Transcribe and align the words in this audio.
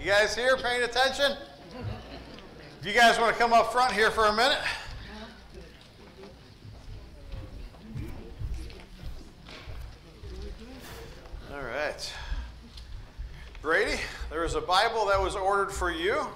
You 0.00 0.06
guys 0.06 0.34
here 0.34 0.56
paying 0.56 0.82
attention? 0.82 1.36
If 2.80 2.86
you 2.86 2.94
guys 2.94 3.18
want 3.18 3.34
to 3.34 3.38
come 3.38 3.52
up 3.52 3.70
front 3.70 3.92
here 3.92 4.10
for 4.10 4.24
a 4.24 4.32
minute. 4.32 4.56
All 11.52 11.60
right. 11.60 12.12
Brady, 13.60 14.00
there 14.30 14.40
was 14.40 14.54
a 14.54 14.62
Bible 14.62 15.04
that 15.08 15.20
was 15.20 15.36
ordered 15.36 15.70
for 15.70 15.90
you. 15.90 16.26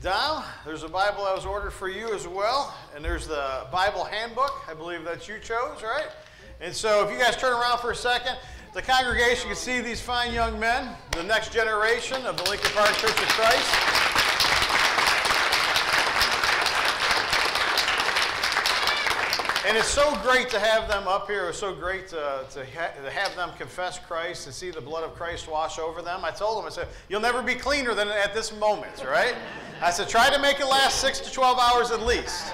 Dom, 0.00 0.44
there's 0.64 0.84
a 0.84 0.88
Bible 0.88 1.24
that 1.24 1.34
was 1.34 1.44
ordered 1.44 1.72
for 1.72 1.88
you 1.88 2.14
as 2.14 2.28
well. 2.28 2.72
And 2.94 3.04
there's 3.04 3.26
the 3.26 3.66
Bible 3.72 4.04
handbook, 4.04 4.52
I 4.70 4.74
believe 4.74 5.02
that 5.02 5.26
you 5.26 5.40
chose, 5.40 5.82
right? 5.82 6.06
And 6.60 6.72
so 6.72 7.04
if 7.04 7.12
you 7.12 7.18
guys 7.18 7.36
turn 7.36 7.54
around 7.54 7.78
for 7.78 7.90
a 7.90 7.96
second, 7.96 8.36
the 8.72 8.82
congregation 8.82 9.48
can 9.48 9.56
see 9.56 9.80
these 9.80 10.00
fine 10.00 10.32
young 10.32 10.58
men, 10.60 10.94
the 11.12 11.24
next 11.24 11.52
generation 11.52 12.24
of 12.24 12.36
the 12.36 12.44
Lincoln 12.48 12.70
Park 12.72 12.94
Church 12.94 13.10
of 13.10 13.28
Christ. 13.28 14.00
And 19.66 19.76
it's 19.76 19.88
so 19.88 20.16
great 20.22 20.48
to 20.50 20.58
have 20.58 20.88
them 20.88 21.06
up 21.06 21.28
here. 21.28 21.48
It's 21.48 21.58
so 21.58 21.74
great 21.74 22.08
to, 22.08 22.44
to, 22.50 22.64
ha- 22.64 22.92
to, 23.04 23.10
have 23.10 23.36
them 23.36 23.50
confess 23.58 23.98
Christ 23.98 24.46
and 24.46 24.54
see 24.54 24.70
the 24.70 24.80
blood 24.80 25.04
of 25.04 25.14
Christ 25.14 25.48
wash 25.48 25.78
over 25.78 26.00
them. 26.00 26.24
I 26.24 26.30
told 26.30 26.58
them, 26.58 26.66
I 26.66 26.70
said, 26.70 26.88
you'll 27.08 27.20
never 27.20 27.42
be 27.42 27.54
cleaner 27.54 27.94
than 27.94 28.08
at 28.08 28.34
this 28.34 28.56
moment, 28.56 29.04
right? 29.04 29.34
I 29.82 29.90
said, 29.90 30.08
try 30.08 30.30
to 30.30 30.40
make 30.40 30.60
it 30.60 30.66
last 30.66 31.00
six 31.00 31.20
to 31.20 31.30
12 31.30 31.58
hours 31.58 31.90
at 31.90 32.02
least. 32.02 32.52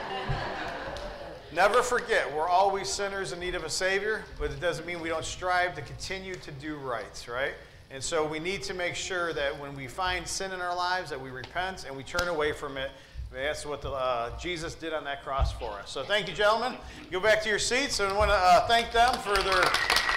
Never 1.56 1.83
forget, 1.83 2.33
we're 2.33 2.46
always 2.46 2.87
sinners 2.87 3.33
in 3.33 3.41
need 3.41 3.55
of 3.55 3.65
a 3.65 3.70
Savior, 3.70 4.23
but 4.38 4.51
it 4.51 4.60
doesn't 4.60 4.87
mean 4.87 5.01
we 5.01 5.09
don't 5.09 5.24
strive 5.24 5.74
to 5.74 5.80
continue 5.80 6.34
to 6.34 6.51
do 6.52 6.77
right, 6.77 7.27
right? 7.32 7.55
And 7.91 8.02
so 8.02 8.27
we 8.27 8.38
need 8.38 8.62
to 8.65 8.74
make 8.74 8.95
sure 8.95 9.32
that 9.32 9.59
when 9.59 9.74
we 9.74 9.87
find 9.87 10.27
sin 10.29 10.52
in 10.52 10.60
our 10.60 10.77
lives, 10.77 11.09
that 11.09 11.20
we 11.20 11.30
repent 11.30 11.87
and 11.87 11.96
we 11.96 12.02
turn 12.02 12.29
away 12.29 12.52
from 12.52 12.77
it 12.77 12.91
that's 13.32 13.66
what 13.66 13.82
the, 13.82 13.90
uh, 13.90 14.38
Jesus 14.38 14.74
did 14.74 14.95
on 14.95 15.04
that 15.04 15.23
cross 15.23 15.52
for 15.52 15.71
us. 15.73 15.90
So 15.90 16.02
thank 16.02 16.29
you, 16.29 16.35
gentlemen. 16.35 16.74
Go 17.10 17.21
back 17.21 17.43
to 17.43 17.48
your 17.48 17.59
seats, 17.59 18.01
and 18.01 18.10
I 18.10 18.16
want 18.16 18.30
to 18.30 18.35
uh, 18.35 18.66
thank 18.66 18.93
them 18.93 19.13
for 19.15 19.35
their, 19.35 19.63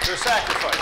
their 0.06 0.16
sacrifice. 0.16 0.76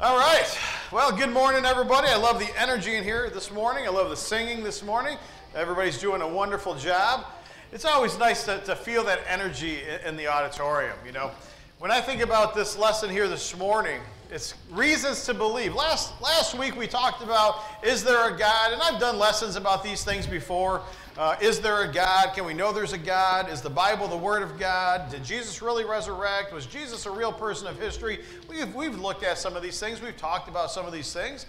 All 0.00 0.18
right. 0.18 0.58
Well, 0.90 1.16
good 1.16 1.30
morning, 1.30 1.64
everybody. 1.64 2.08
I 2.08 2.16
love 2.16 2.38
the 2.38 2.50
energy 2.60 2.96
in 2.96 3.04
here 3.04 3.30
this 3.30 3.52
morning. 3.52 3.86
I 3.86 3.90
love 3.90 4.10
the 4.10 4.16
singing 4.16 4.64
this 4.64 4.82
morning. 4.82 5.16
Everybody's 5.54 5.98
doing 5.98 6.20
a 6.20 6.26
wonderful 6.26 6.74
job. 6.74 7.26
It's 7.70 7.84
always 7.84 8.18
nice 8.18 8.44
to, 8.44 8.58
to 8.62 8.74
feel 8.74 9.04
that 9.04 9.20
energy 9.28 9.82
in, 10.04 10.16
the 10.16 10.26
auditorium, 10.26 10.96
you 11.06 11.12
know. 11.12 11.30
When 11.78 11.92
I 11.92 12.00
think 12.00 12.22
about 12.22 12.56
this 12.56 12.76
lesson 12.76 13.08
here 13.08 13.28
this 13.28 13.56
morning, 13.56 14.00
it's 14.32 14.54
reasons 14.72 15.24
to 15.26 15.34
believe. 15.34 15.72
Last, 15.72 16.20
last 16.20 16.58
week 16.58 16.76
we 16.76 16.88
talked 16.88 17.22
about 17.22 17.62
is 17.84 18.02
there 18.02 18.34
a 18.34 18.36
God? 18.36 18.72
And 18.72 18.82
I've 18.82 18.98
done 18.98 19.16
lessons 19.16 19.54
about 19.54 19.84
these 19.84 20.02
things 20.02 20.26
before. 20.26 20.82
Uh, 21.16 21.36
is 21.40 21.60
there 21.60 21.82
a 21.82 21.92
God? 21.92 22.34
Can 22.34 22.44
we 22.44 22.54
know 22.54 22.72
there's 22.72 22.92
a 22.92 22.98
God? 22.98 23.48
Is 23.48 23.60
the 23.60 23.70
Bible 23.70 24.08
the 24.08 24.16
Word 24.16 24.42
of 24.42 24.58
God? 24.58 25.08
Did 25.12 25.22
Jesus 25.24 25.62
really 25.62 25.84
resurrect? 25.84 26.52
Was 26.52 26.66
Jesus 26.66 27.06
a 27.06 27.10
real 27.12 27.32
person 27.32 27.68
of 27.68 27.78
history? 27.78 28.20
We've, 28.48 28.74
we've 28.74 28.98
looked 28.98 29.22
at 29.22 29.38
some 29.38 29.54
of 29.54 29.62
these 29.62 29.78
things. 29.78 30.02
We've 30.02 30.16
talked 30.16 30.48
about 30.48 30.72
some 30.72 30.84
of 30.84 30.92
these 30.92 31.12
things. 31.12 31.46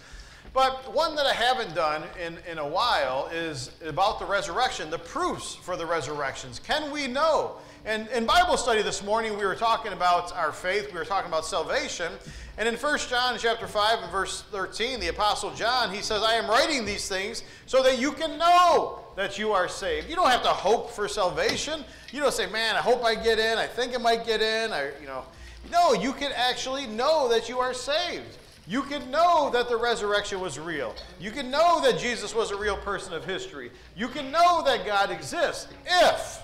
But 0.55 0.93
one 0.93 1.17
that 1.17 1.25
I 1.25 1.33
haven't 1.33 1.75
done 1.75 2.03
in, 2.17 2.37
in 2.49 2.59
a 2.59 2.67
while 2.67 3.27
is 3.27 3.71
about 3.85 4.19
the 4.19 4.25
resurrection, 4.25 4.89
the 4.89 4.97
proofs 4.97 5.53
for 5.53 5.75
the 5.75 5.85
resurrections. 5.85 6.59
Can 6.59 6.91
we 6.91 7.07
know? 7.07 7.57
And 7.83 8.07
in 8.07 8.25
Bible 8.25 8.55
study 8.55 8.81
this 8.81 9.03
morning, 9.03 9.37
we 9.37 9.43
were 9.43 9.55
talking 9.55 9.91
about 9.91 10.33
our 10.33 10.53
faith, 10.53 10.93
we 10.93 10.97
were 10.97 11.03
talking 11.03 11.27
about 11.27 11.45
salvation. 11.45 12.09
And 12.57 12.69
in 12.69 12.75
1 12.75 12.99
John 12.99 13.37
chapter 13.37 13.67
5 13.67 14.03
and 14.03 14.11
verse 14.13 14.43
13, 14.43 15.01
the 15.01 15.09
apostle 15.09 15.53
John, 15.53 15.93
he 15.93 16.01
says, 16.01 16.23
I 16.23 16.35
am 16.35 16.49
writing 16.49 16.85
these 16.85 17.09
things 17.09 17.43
so 17.65 17.83
that 17.83 17.99
you 17.99 18.13
can 18.13 18.37
know 18.37 18.99
that 19.17 19.37
you 19.37 19.51
are 19.51 19.67
saved. 19.67 20.09
You 20.09 20.15
don't 20.15 20.29
have 20.29 20.43
to 20.43 20.49
hope 20.49 20.89
for 20.89 21.09
salvation. 21.09 21.83
You 22.13 22.21
don't 22.21 22.33
say, 22.33 22.49
man, 22.49 22.77
I 22.77 22.79
hope 22.79 23.03
I 23.03 23.15
get 23.15 23.39
in. 23.39 23.57
I 23.57 23.67
think 23.67 23.93
I 23.93 23.97
might 23.97 24.25
get 24.25 24.41
in. 24.41 24.71
I, 24.71 24.91
you 25.01 25.07
know. 25.07 25.25
No, 25.69 25.91
you 25.93 26.13
can 26.13 26.31
actually 26.33 26.87
know 26.87 27.27
that 27.27 27.49
you 27.49 27.59
are 27.59 27.73
saved. 27.73 28.37
You 28.67 28.81
can 28.81 29.11
know 29.11 29.49
that 29.51 29.69
the 29.69 29.77
resurrection 29.77 30.39
was 30.39 30.57
real. 30.57 30.95
You 31.19 31.31
can 31.31 31.51
know 31.51 31.81
that 31.81 31.99
Jesus 31.99 32.33
was 32.33 32.51
a 32.51 32.57
real 32.57 32.77
person 32.77 33.13
of 33.13 33.23
history. 33.23 33.71
You 33.95 34.07
can 34.07 34.31
know 34.31 34.63
that 34.65 34.85
God 34.85 35.11
exists 35.11 35.67
if, 35.85 36.39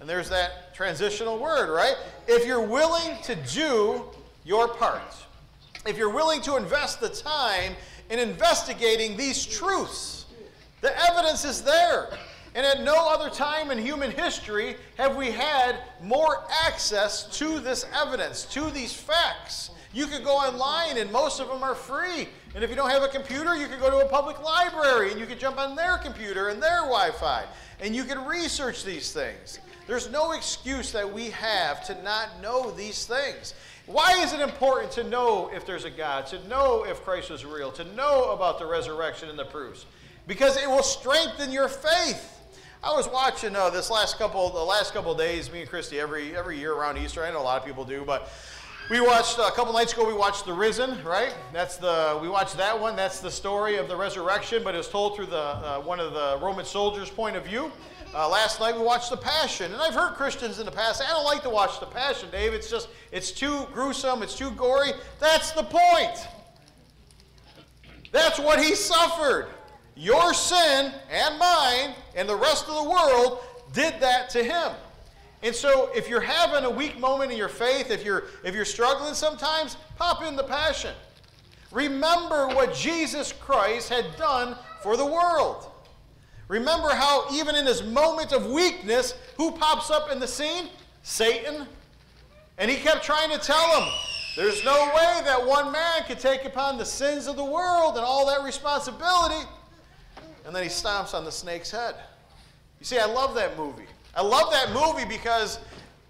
and 0.00 0.08
there's 0.08 0.30
that 0.30 0.74
transitional 0.74 1.38
word, 1.38 1.70
right? 1.70 1.96
If 2.26 2.46
you're 2.46 2.66
willing 2.66 3.20
to 3.24 3.34
do 3.34 4.04
your 4.44 4.68
part. 4.68 5.14
If 5.86 5.98
you're 5.98 6.12
willing 6.12 6.40
to 6.42 6.56
invest 6.56 7.00
the 7.00 7.10
time 7.10 7.74
in 8.08 8.18
investigating 8.18 9.16
these 9.16 9.44
truths, 9.44 10.24
the 10.80 10.96
evidence 11.10 11.44
is 11.44 11.62
there. 11.62 12.08
And 12.54 12.64
at 12.64 12.82
no 12.82 13.10
other 13.10 13.28
time 13.28 13.70
in 13.70 13.78
human 13.78 14.10
history 14.10 14.76
have 14.96 15.16
we 15.16 15.30
had 15.30 15.76
more 16.02 16.44
access 16.64 17.24
to 17.38 17.58
this 17.60 17.84
evidence, 17.94 18.44
to 18.46 18.70
these 18.70 18.92
facts. 18.92 19.70
You 19.92 20.06
could 20.06 20.22
go 20.22 20.36
online, 20.36 20.98
and 20.98 21.10
most 21.10 21.40
of 21.40 21.48
them 21.48 21.62
are 21.62 21.74
free. 21.74 22.28
And 22.54 22.62
if 22.62 22.70
you 22.70 22.76
don't 22.76 22.90
have 22.90 23.02
a 23.02 23.08
computer, 23.08 23.56
you 23.56 23.66
could 23.66 23.80
go 23.80 23.90
to 23.90 24.04
a 24.04 24.08
public 24.08 24.42
library 24.42 25.10
and 25.10 25.20
you 25.20 25.26
could 25.26 25.38
jump 25.38 25.58
on 25.58 25.76
their 25.76 25.98
computer 25.98 26.48
and 26.48 26.62
their 26.62 26.80
Wi 26.80 27.10
Fi, 27.12 27.44
and 27.80 27.94
you 27.94 28.04
could 28.04 28.18
research 28.26 28.84
these 28.84 29.12
things. 29.12 29.60
There's 29.86 30.10
no 30.10 30.32
excuse 30.32 30.92
that 30.92 31.10
we 31.10 31.30
have 31.30 31.84
to 31.86 32.02
not 32.02 32.42
know 32.42 32.70
these 32.70 33.06
things. 33.06 33.54
Why 33.86 34.22
is 34.22 34.34
it 34.34 34.40
important 34.40 34.92
to 34.92 35.04
know 35.04 35.50
if 35.54 35.64
there's 35.64 35.86
a 35.86 35.90
God, 35.90 36.26
to 36.26 36.46
know 36.46 36.84
if 36.84 37.02
Christ 37.02 37.30
was 37.30 37.46
real, 37.46 37.72
to 37.72 37.84
know 37.94 38.32
about 38.32 38.58
the 38.58 38.66
resurrection 38.66 39.30
and 39.30 39.38
the 39.38 39.46
proofs? 39.46 39.86
Because 40.26 40.58
it 40.58 40.68
will 40.68 40.82
strengthen 40.82 41.50
your 41.50 41.68
faith. 41.68 42.34
I 42.84 42.92
was 42.92 43.08
watching 43.08 43.56
uh, 43.56 43.70
this 43.70 43.90
last 43.90 44.18
couple, 44.18 44.50
the 44.50 44.62
last 44.62 44.92
couple 44.92 45.14
days. 45.14 45.50
Me 45.50 45.62
and 45.62 45.70
Christy 45.70 45.98
every 45.98 46.36
every 46.36 46.58
year 46.58 46.74
around 46.74 46.98
Easter. 46.98 47.24
I 47.24 47.30
know 47.30 47.40
a 47.40 47.42
lot 47.42 47.60
of 47.60 47.66
people 47.66 47.84
do, 47.84 48.04
but 48.06 48.30
we 48.90 49.00
watched 49.00 49.38
a 49.38 49.50
couple 49.50 49.72
nights 49.72 49.92
ago. 49.92 50.06
We 50.06 50.14
watched 50.14 50.46
The 50.46 50.52
Risen, 50.52 51.02
right? 51.04 51.34
That's 51.52 51.76
the 51.76 52.18
we 52.22 52.28
watched 52.28 52.56
that 52.56 52.78
one. 52.78 52.96
That's 52.96 53.20
the 53.20 53.30
story 53.30 53.76
of 53.76 53.86
the 53.86 53.96
resurrection, 53.96 54.62
but 54.64 54.74
it's 54.74 54.88
told 54.88 55.16
through 55.16 55.26
the 55.26 55.36
uh, 55.36 55.80
one 55.80 56.00
of 56.00 56.14
the 56.14 56.38
Roman 56.42 56.64
soldiers' 56.64 57.10
point 57.10 57.36
of 57.36 57.44
view. 57.44 57.70
Uh, 58.14 58.26
last 58.26 58.58
night 58.58 58.74
we 58.74 58.82
watched 58.82 59.10
The 59.10 59.18
Passion, 59.18 59.70
and 59.70 59.82
I've 59.82 59.92
heard 59.92 60.14
Christians 60.14 60.58
in 60.58 60.64
the 60.64 60.72
past, 60.72 61.02
I 61.02 61.10
don't 61.10 61.26
like 61.26 61.42
to 61.42 61.50
watch 61.50 61.78
The 61.78 61.86
Passion, 61.86 62.30
Dave. 62.30 62.54
It's 62.54 62.70
just, 62.70 62.88
it's 63.12 63.30
too 63.30 63.66
gruesome, 63.74 64.22
it's 64.22 64.34
too 64.34 64.50
gory. 64.52 64.92
That's 65.20 65.52
the 65.52 65.64
point. 65.64 66.26
That's 68.10 68.38
what 68.38 68.58
he 68.58 68.74
suffered. 68.74 69.48
Your 69.94 70.32
sin 70.32 70.92
and 71.10 71.38
mine 71.38 71.94
and 72.14 72.26
the 72.26 72.36
rest 72.36 72.66
of 72.66 72.82
the 72.82 72.90
world 72.90 73.40
did 73.74 74.00
that 74.00 74.30
to 74.30 74.42
him. 74.42 74.72
And 75.42 75.54
so 75.54 75.90
if 75.94 76.08
you're 76.08 76.20
having 76.20 76.64
a 76.64 76.70
weak 76.70 76.98
moment 76.98 77.30
in 77.30 77.38
your 77.38 77.48
faith, 77.48 77.90
if 77.90 78.04
you're 78.04 78.24
if 78.44 78.54
you're 78.54 78.64
struggling 78.64 79.14
sometimes, 79.14 79.76
pop 79.96 80.22
in 80.22 80.36
the 80.36 80.44
passion. 80.44 80.94
Remember 81.70 82.48
what 82.48 82.74
Jesus 82.74 83.32
Christ 83.32 83.88
had 83.88 84.16
done 84.16 84.56
for 84.82 84.96
the 84.96 85.06
world. 85.06 85.70
Remember 86.48 86.88
how, 86.88 87.26
even 87.30 87.54
in 87.54 87.66
his 87.66 87.82
moment 87.82 88.32
of 88.32 88.46
weakness, 88.46 89.14
who 89.36 89.52
pops 89.52 89.90
up 89.90 90.10
in 90.10 90.18
the 90.18 90.26
scene? 90.26 90.68
Satan. 91.02 91.66
And 92.56 92.70
he 92.70 92.78
kept 92.78 93.04
trying 93.04 93.30
to 93.30 93.38
tell 93.38 93.80
him, 93.80 93.88
there's 94.34 94.64
no 94.64 94.86
way 94.94 95.20
that 95.24 95.46
one 95.46 95.70
man 95.70 96.04
could 96.06 96.18
take 96.18 96.44
upon 96.44 96.78
the 96.78 96.86
sins 96.86 97.26
of 97.26 97.36
the 97.36 97.44
world 97.44 97.96
and 97.96 98.04
all 98.04 98.26
that 98.26 98.42
responsibility. 98.42 99.46
And 100.46 100.56
then 100.56 100.62
he 100.62 100.70
stomps 100.70 101.12
on 101.12 101.24
the 101.24 101.32
snake's 101.32 101.70
head. 101.70 101.94
You 102.80 102.86
see, 102.86 102.98
I 102.98 103.04
love 103.04 103.34
that 103.34 103.58
movie. 103.58 103.86
I 104.14 104.22
love 104.22 104.52
that 104.52 104.72
movie 104.72 105.08
because 105.08 105.58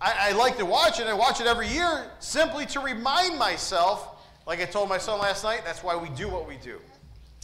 I, 0.00 0.30
I 0.30 0.32
like 0.32 0.56
to 0.58 0.64
watch 0.64 1.00
it. 1.00 1.06
I 1.06 1.14
watch 1.14 1.40
it 1.40 1.46
every 1.46 1.68
year 1.68 2.10
simply 2.20 2.66
to 2.66 2.80
remind 2.80 3.38
myself, 3.38 4.24
like 4.46 4.60
I 4.60 4.64
told 4.64 4.88
my 4.88 4.98
son 4.98 5.18
last 5.20 5.44
night, 5.44 5.62
that's 5.64 5.82
why 5.82 5.96
we 5.96 6.08
do 6.10 6.28
what 6.28 6.46
we 6.46 6.56
do. 6.56 6.78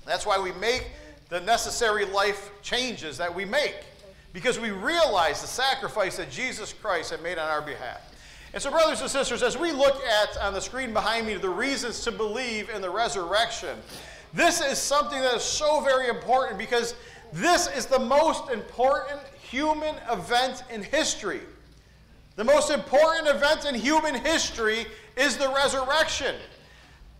That's 0.06 0.26
why 0.26 0.38
we 0.38 0.52
make 0.52 0.90
the 1.28 1.40
necessary 1.40 2.04
life 2.04 2.50
changes 2.62 3.16
that 3.18 3.34
we 3.34 3.44
make 3.44 3.74
because 4.32 4.58
we 4.58 4.70
realize 4.70 5.40
the 5.40 5.46
sacrifice 5.46 6.16
that 6.16 6.30
Jesus 6.30 6.72
Christ 6.72 7.10
had 7.10 7.22
made 7.22 7.38
on 7.38 7.48
our 7.48 7.62
behalf. 7.62 8.00
And 8.52 8.62
so, 8.62 8.70
brothers 8.70 9.00
and 9.00 9.10
sisters, 9.10 9.42
as 9.42 9.58
we 9.58 9.72
look 9.72 10.00
at 10.04 10.36
on 10.38 10.54
the 10.54 10.60
screen 10.60 10.92
behind 10.92 11.26
me 11.26 11.34
the 11.34 11.48
reasons 11.48 12.00
to 12.04 12.12
believe 12.12 12.70
in 12.70 12.80
the 12.82 12.90
resurrection, 12.90 13.78
this 14.32 14.60
is 14.60 14.78
something 14.78 15.20
that 15.20 15.34
is 15.34 15.42
so 15.42 15.80
very 15.80 16.08
important 16.08 16.58
because 16.58 16.94
this 17.32 17.68
is 17.68 17.86
the 17.86 17.98
most 17.98 18.50
important 18.50 19.20
human 19.54 19.94
event 20.10 20.64
in 20.68 20.82
history. 20.82 21.40
The 22.34 22.42
most 22.42 22.70
important 22.70 23.28
event 23.28 23.64
in 23.64 23.76
human 23.76 24.16
history 24.16 24.84
is 25.16 25.36
the 25.36 25.48
resurrection. 25.54 26.34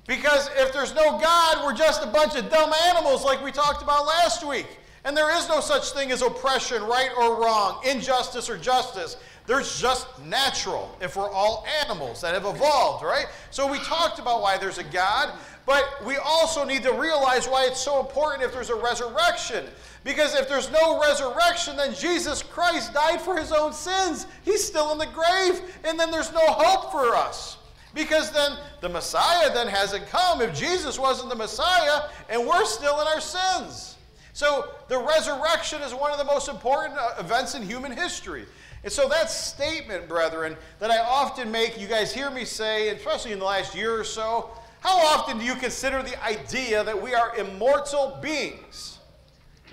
Because 0.09 0.51
if 0.57 0.73
there's 0.73 0.93
no 0.95 1.19
God, 1.19 1.65
we're 1.65 1.77
just 1.77 2.03
a 2.03 2.09
bunch 2.09 2.35
of 2.35 2.51
dumb 2.51 2.73
animals 2.89 3.25
like 3.25 3.43
we 3.43 3.53
talked 3.53 3.83
about 3.83 4.05
last 4.05 4.45
week. 4.45 4.67
And 5.05 5.17
there 5.17 5.35
is 5.37 5.49
no 5.49 5.61
such 5.61 5.91
thing 5.91 6.11
as 6.11 6.23
oppression, 6.23 6.83
right 6.83 7.11
or 7.17 7.41
wrong, 7.41 7.81
injustice 7.87 8.51
or 8.51 8.59
justice. 8.59 9.17
There's 9.47 9.81
just 9.81 10.07
natural, 10.25 10.97
if 11.01 11.17
we're 11.17 11.31
all 11.31 11.65
animals 11.85 12.21
that 12.23 12.35
have 12.35 12.47
evolved, 12.47 13.05
right? 13.05 13.27
So 13.51 13.71
we 13.71 13.79
talked 13.79 14.19
about 14.19 14.43
why 14.43 14.57
there's 14.57 14.79
a 14.79 14.85
God, 14.85 15.39
but 15.67 15.85
we 16.05 16.17
also 16.17 16.65
need 16.65 16.83
to 16.83 16.93
realize 16.93 17.47
why 17.47 17.67
it's 17.67 17.81
so 17.81 18.01
important 18.01 18.43
if 18.43 18.53
there's 18.53 18.71
a 18.71 18.75
resurrection. 18.75 19.67
Because 20.05 20.35
if 20.35 20.49
there's 20.49 20.71
no 20.71 21.01
resurrection, 21.01 21.77
then 21.77 21.95
Jesus 21.95 22.43
Christ 22.43 22.93
died 22.93 23.23
for 23.23 23.39
his 23.39 23.53
own 23.53 23.73
sins. 23.73 24.27
He's 24.45 24.63
still 24.63 24.93
in 24.93 24.99
the 24.99 25.07
grave, 25.07 25.63
and 25.83 25.99
then 25.99 26.11
there's 26.11 26.33
no 26.33 26.45
hope 26.47 26.93
for 26.93 27.17
us. 27.17 27.57
Because 27.95 28.31
then 28.31 28.59
the 28.83 28.89
Messiah 28.89 29.53
then 29.55 29.67
hasn't 29.67 30.07
come 30.09 30.43
if 30.43 30.55
Jesus 30.55 30.99
wasn't 30.99 31.31
the 31.31 31.37
Messiah, 31.37 32.03
and 32.29 32.47
we're 32.47 32.67
still 32.67 33.01
in 33.01 33.07
our 33.07 33.21
sins. 33.21 33.97
So 34.35 34.69
the 34.89 34.99
resurrection 34.99 35.81
is 35.81 35.95
one 35.95 36.11
of 36.11 36.19
the 36.19 36.25
most 36.25 36.49
important 36.49 36.99
uh, 36.99 37.15
events 37.19 37.55
in 37.55 37.63
human 37.63 37.93
history. 37.93 38.45
And 38.83 38.93
so 38.93 39.09
that 39.09 39.31
statement, 39.31 40.09
brethren, 40.09 40.57
that 40.81 40.91
I 40.91 40.99
often 40.99 41.51
make, 41.51 41.81
you 41.81 41.87
guys 41.87 42.13
hear 42.13 42.31
me 42.31 42.45
say, 42.45 42.89
especially 42.89 43.33
in 43.33 43.39
the 43.39 43.45
last 43.47 43.75
year 43.75 43.99
or 43.99 44.05
so, 44.05 44.51
how 44.81 44.99
often 44.99 45.39
do 45.39 45.45
you 45.45 45.55
consider 45.55 46.03
the 46.03 46.23
idea 46.23 46.85
that 46.85 47.01
we 47.01 47.15
are 47.15 47.35
immortal 47.37 48.19
beings? 48.21 48.94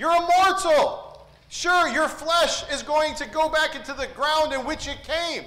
You're 0.01 0.15
immortal. 0.15 1.27
Sure, 1.49 1.87
your 1.87 2.07
flesh 2.07 2.67
is 2.71 2.81
going 2.81 3.13
to 3.13 3.27
go 3.27 3.49
back 3.49 3.75
into 3.75 3.93
the 3.93 4.07
ground 4.15 4.51
in 4.51 4.65
which 4.65 4.87
it 4.87 4.97
came. 5.03 5.43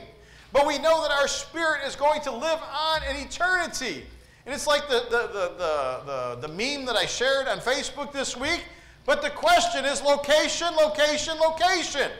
But 0.52 0.64
we 0.64 0.78
know 0.78 1.02
that 1.02 1.10
our 1.10 1.26
spirit 1.26 1.80
is 1.84 1.96
going 1.96 2.20
to 2.20 2.30
live 2.30 2.60
on 2.72 3.00
in 3.10 3.16
eternity. 3.16 4.04
And 4.46 4.54
it's 4.54 4.68
like 4.68 4.88
the, 4.88 5.06
the, 5.10 5.26
the, 5.26 5.54
the, 5.58 6.38
the, 6.40 6.46
the 6.46 6.48
meme 6.54 6.86
that 6.86 6.94
I 6.94 7.04
shared 7.04 7.48
on 7.48 7.58
Facebook 7.58 8.12
this 8.12 8.36
week. 8.36 8.64
But 9.04 9.22
the 9.22 9.30
question 9.30 9.84
is 9.84 10.00
location, 10.02 10.68
location, 10.76 11.36
location. 11.36 12.12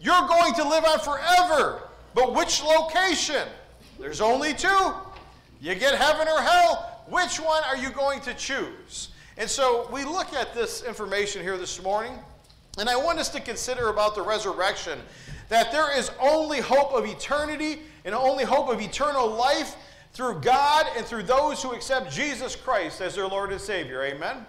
You're 0.00 0.28
going 0.28 0.54
to 0.54 0.62
live 0.62 0.84
on 0.84 1.00
forever. 1.00 1.88
But 2.14 2.36
which 2.36 2.62
location? 2.62 3.48
There's 3.98 4.20
only 4.20 4.54
two. 4.54 4.92
You 5.60 5.74
get 5.74 5.96
heaven 5.96 6.28
or 6.28 6.40
hell. 6.40 7.04
Which 7.08 7.40
one 7.40 7.64
are 7.64 7.76
you 7.76 7.90
going 7.90 8.20
to 8.20 8.34
choose? 8.34 9.08
And 9.40 9.48
so 9.48 9.88
we 9.90 10.04
look 10.04 10.34
at 10.34 10.52
this 10.52 10.82
information 10.82 11.40
here 11.40 11.56
this 11.56 11.82
morning, 11.82 12.12
and 12.78 12.90
I 12.90 12.96
want 12.96 13.18
us 13.18 13.30
to 13.30 13.40
consider 13.40 13.88
about 13.88 14.14
the 14.14 14.20
resurrection 14.20 14.98
that 15.48 15.72
there 15.72 15.96
is 15.96 16.10
only 16.20 16.60
hope 16.60 16.92
of 16.92 17.06
eternity 17.06 17.80
and 18.04 18.14
only 18.14 18.44
hope 18.44 18.68
of 18.68 18.82
eternal 18.82 19.26
life 19.26 19.76
through 20.12 20.40
God 20.40 20.84
and 20.94 21.06
through 21.06 21.22
those 21.22 21.62
who 21.62 21.72
accept 21.72 22.12
Jesus 22.12 22.54
Christ 22.54 23.00
as 23.00 23.14
their 23.14 23.26
Lord 23.26 23.50
and 23.50 23.58
Savior. 23.58 24.02
Amen? 24.02 24.44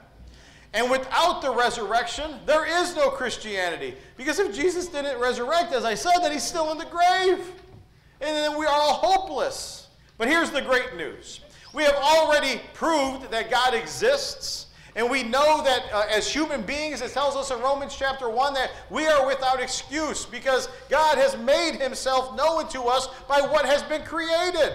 And 0.73 0.91
without 0.91 1.41
the 1.41 1.51
resurrection, 1.51 2.29
there 2.45 2.65
is 2.65 2.94
no 2.94 3.11
Christianity. 3.11 3.95
Because 4.17 4.39
if 4.39 4.53
Jesus 4.53 4.87
didn't 4.87 5.21
resurrect, 5.21 5.71
as 5.71 5.85
I 5.85 5.95
said, 5.95 6.17
then 6.21 6.33
he's 6.33 6.44
still 6.44 6.69
in 6.69 6.77
the 6.77 6.83
grave. 6.83 7.39
And 8.19 8.35
then 8.35 8.59
we 8.59 8.65
are 8.65 8.75
all 8.75 8.95
hopeless. 8.95 9.87
But 10.17 10.27
here's 10.27 10.51
the 10.51 10.61
great 10.61 10.97
news 10.97 11.39
we 11.73 11.83
have 11.83 11.95
already 11.95 12.59
proved 12.73 13.31
that 13.31 13.49
God 13.49 13.73
exists. 13.73 14.67
And 14.95 15.09
we 15.09 15.23
know 15.23 15.63
that 15.63 15.83
uh, 15.93 16.05
as 16.09 16.31
human 16.31 16.63
beings, 16.63 17.01
it 17.01 17.11
tells 17.11 17.35
us 17.35 17.49
in 17.49 17.59
Romans 17.61 17.95
chapter 17.97 18.29
1 18.29 18.53
that 18.55 18.71
we 18.89 19.07
are 19.07 19.25
without 19.25 19.61
excuse 19.61 20.25
because 20.25 20.67
God 20.89 21.17
has 21.17 21.38
made 21.38 21.79
himself 21.79 22.35
known 22.35 22.67
to 22.69 22.83
us 22.83 23.07
by 23.27 23.39
what 23.39 23.65
has 23.65 23.83
been 23.83 24.03
created. 24.03 24.73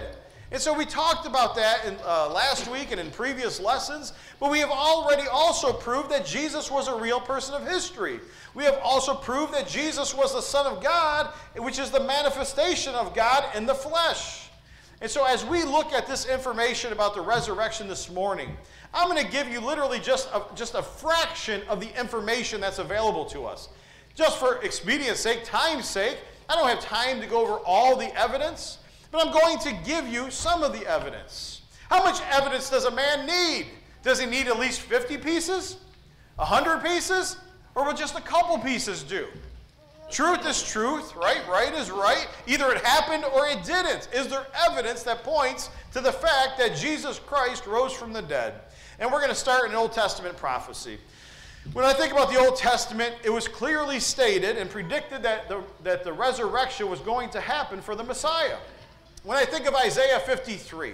And 0.49 0.61
so 0.61 0.73
we 0.73 0.85
talked 0.85 1.27
about 1.27 1.55
that 1.55 1.85
in, 1.85 1.97
uh, 2.05 2.31
last 2.31 2.71
week 2.71 2.91
and 2.91 3.01
in 3.01 3.11
previous 3.11 3.59
lessons, 3.59 4.13
but 4.39 4.49
we 4.49 4.59
have 4.59 4.71
already 4.71 5.27
also 5.27 5.73
proved 5.73 6.09
that 6.11 6.25
Jesus 6.25 6.71
was 6.71 6.87
a 6.87 6.95
real 6.95 7.19
person 7.19 7.53
of 7.53 7.67
history. 7.67 8.19
We 8.53 8.63
have 8.63 8.79
also 8.81 9.13
proved 9.13 9.53
that 9.53 9.67
Jesus 9.67 10.15
was 10.15 10.33
the 10.33 10.41
Son 10.41 10.65
of 10.65 10.81
God, 10.81 11.33
which 11.57 11.79
is 11.79 11.91
the 11.91 11.99
manifestation 11.99 12.95
of 12.95 13.13
God 13.13 13.43
in 13.55 13.65
the 13.65 13.75
flesh. 13.75 14.49
And 15.01 15.11
so 15.11 15.25
as 15.25 15.45
we 15.45 15.63
look 15.63 15.91
at 15.93 16.07
this 16.07 16.25
information 16.25 16.91
about 16.91 17.13
the 17.13 17.21
resurrection 17.21 17.87
this 17.87 18.09
morning, 18.09 18.57
I'm 18.93 19.09
going 19.09 19.23
to 19.23 19.31
give 19.31 19.49
you 19.49 19.59
literally 19.59 19.99
just 19.99 20.29
a, 20.33 20.43
just 20.55 20.75
a 20.75 20.81
fraction 20.81 21.61
of 21.69 21.79
the 21.79 21.99
information 21.99 22.61
that's 22.61 22.79
available 22.79 23.25
to 23.25 23.45
us. 23.45 23.69
Just 24.15 24.39
for 24.39 24.63
expedience 24.63 25.19
sake, 25.19 25.43
time's 25.43 25.87
sake, 25.87 26.17
I 26.49 26.55
don't 26.55 26.67
have 26.67 26.79
time 26.79 27.21
to 27.21 27.27
go 27.27 27.41
over 27.41 27.59
all 27.65 27.95
the 27.95 28.13
evidence. 28.17 28.79
But 29.11 29.25
I'm 29.25 29.33
going 29.33 29.59
to 29.59 29.73
give 29.85 30.07
you 30.07 30.31
some 30.31 30.63
of 30.63 30.73
the 30.73 30.85
evidence. 30.87 31.61
How 31.89 32.03
much 32.03 32.21
evidence 32.31 32.69
does 32.69 32.85
a 32.85 32.91
man 32.91 33.25
need? 33.25 33.67
Does 34.03 34.19
he 34.19 34.25
need 34.25 34.47
at 34.47 34.59
least 34.59 34.81
50 34.81 35.17
pieces? 35.17 35.77
100 36.35 36.83
pieces? 36.83 37.37
Or 37.75 37.85
will 37.85 37.93
just 37.93 38.17
a 38.17 38.21
couple 38.21 38.57
pieces 38.59 39.03
do? 39.03 39.27
Truth 40.09 40.47
is 40.47 40.63
truth, 40.63 41.15
right? 41.15 41.41
Right 41.49 41.73
is 41.73 41.91
right. 41.91 42.27
Either 42.47 42.71
it 42.71 42.83
happened 42.83 43.25
or 43.25 43.45
it 43.47 43.63
didn't. 43.63 44.07
Is 44.13 44.27
there 44.27 44.47
evidence 44.67 45.03
that 45.03 45.23
points 45.23 45.69
to 45.93 46.01
the 46.01 46.11
fact 46.11 46.57
that 46.57 46.75
Jesus 46.77 47.19
Christ 47.19 47.67
rose 47.67 47.93
from 47.93 48.13
the 48.13 48.21
dead? 48.21 48.61
And 48.99 49.11
we're 49.11 49.19
going 49.19 49.29
to 49.29 49.35
start 49.35 49.69
an 49.69 49.75
Old 49.75 49.91
Testament 49.91 50.37
prophecy. 50.37 50.97
When 51.73 51.85
I 51.85 51.93
think 51.93 52.13
about 52.13 52.31
the 52.31 52.39
Old 52.39 52.55
Testament, 52.55 53.13
it 53.23 53.29
was 53.29 53.47
clearly 53.47 53.99
stated 53.99 54.57
and 54.57 54.69
predicted 54.69 55.21
that 55.23 55.49
the, 55.49 55.61
that 55.83 56.03
the 56.03 56.13
resurrection 56.13 56.89
was 56.89 56.99
going 57.01 57.29
to 57.31 57.41
happen 57.41 57.81
for 57.81 57.95
the 57.95 58.03
Messiah. 58.03 58.57
When 59.23 59.37
I 59.37 59.45
think 59.45 59.67
of 59.67 59.75
Isaiah 59.75 60.19
53, 60.21 60.93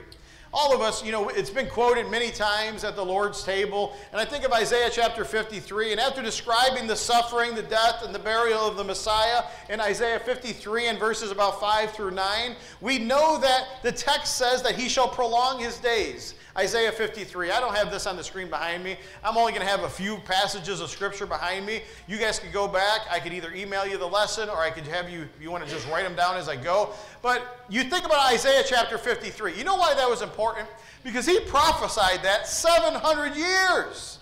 all 0.51 0.73
of 0.73 0.81
us, 0.81 1.03
you 1.03 1.11
know, 1.11 1.29
it's 1.29 1.50
been 1.50 1.67
quoted 1.67 2.09
many 2.11 2.29
times 2.29 2.83
at 2.83 2.95
the 2.95 3.03
Lord's 3.03 3.44
table. 3.44 3.95
And 4.11 4.19
I 4.19 4.25
think 4.25 4.44
of 4.44 4.51
Isaiah 4.51 4.89
chapter 4.91 5.25
53. 5.25 5.94
And 5.94 6.01
after 6.01 6.21
describing 6.21 6.88
the 6.88 6.95
suffering, 6.95 7.55
the 7.55 7.63
death, 7.63 8.03
and 8.03 8.13
the 8.13 8.19
burial 8.19 8.61
of 8.61 8.75
the 8.75 8.83
Messiah 8.83 9.44
in 9.69 9.79
Isaiah 9.79 10.19
53 10.19 10.88
and 10.88 11.00
verses 11.00 11.31
about 11.31 11.59
5 11.59 11.91
through 11.91 12.11
9, 12.11 12.55
we 12.81 13.00
know 13.00 13.39
that 13.39 13.81
the 13.81 13.91
text 13.91 14.38
says 14.38 14.61
that 14.61 14.75
he 14.75 14.89
shall 14.89 15.07
prolong 15.07 15.59
his 15.59 15.77
days. 15.79 16.35
Isaiah 16.55 16.91
53. 16.91 17.50
I 17.50 17.59
don't 17.59 17.75
have 17.75 17.91
this 17.91 18.05
on 18.05 18.15
the 18.15 18.23
screen 18.23 18.47
behind 18.47 18.83
me. 18.83 18.97
I'm 19.23 19.38
only 19.38 19.53
going 19.53 19.65
to 19.65 19.71
have 19.71 19.83
a 19.83 19.89
few 19.89 20.17
passages 20.17 20.81
of 20.81 20.89
scripture 20.89 21.25
behind 21.25 21.65
me. 21.65 21.81
You 22.07 22.19
guys 22.19 22.38
could 22.38 22.53
go 22.53 22.67
back. 22.67 23.01
I 23.09 23.19
could 23.19 23.33
either 23.33 23.51
email 23.53 23.88
you 23.88 23.97
the 23.97 24.05
lesson 24.05 24.50
or 24.50 24.57
I 24.57 24.69
could 24.69 24.85
have 24.85 25.09
you, 25.09 25.27
you 25.41 25.50
want 25.50 25.65
to 25.65 25.69
just 25.69 25.89
write 25.89 26.03
them 26.03 26.15
down 26.15 26.38
as 26.38 26.47
I 26.47 26.55
go. 26.55 26.91
But 27.23 27.65
you 27.69 27.83
think 27.83 28.05
about 28.05 28.31
Isaiah 28.31 28.63
chapter 28.65 29.00
53. 29.00 29.57
You 29.57 29.63
know 29.63 29.77
why 29.77 29.95
that 29.95 30.07
was 30.07 30.21
important? 30.21 30.67
Because 31.03 31.25
he 31.25 31.39
prophesied 31.39 32.21
that 32.23 32.47
700 32.47 33.35
years. 33.35 34.19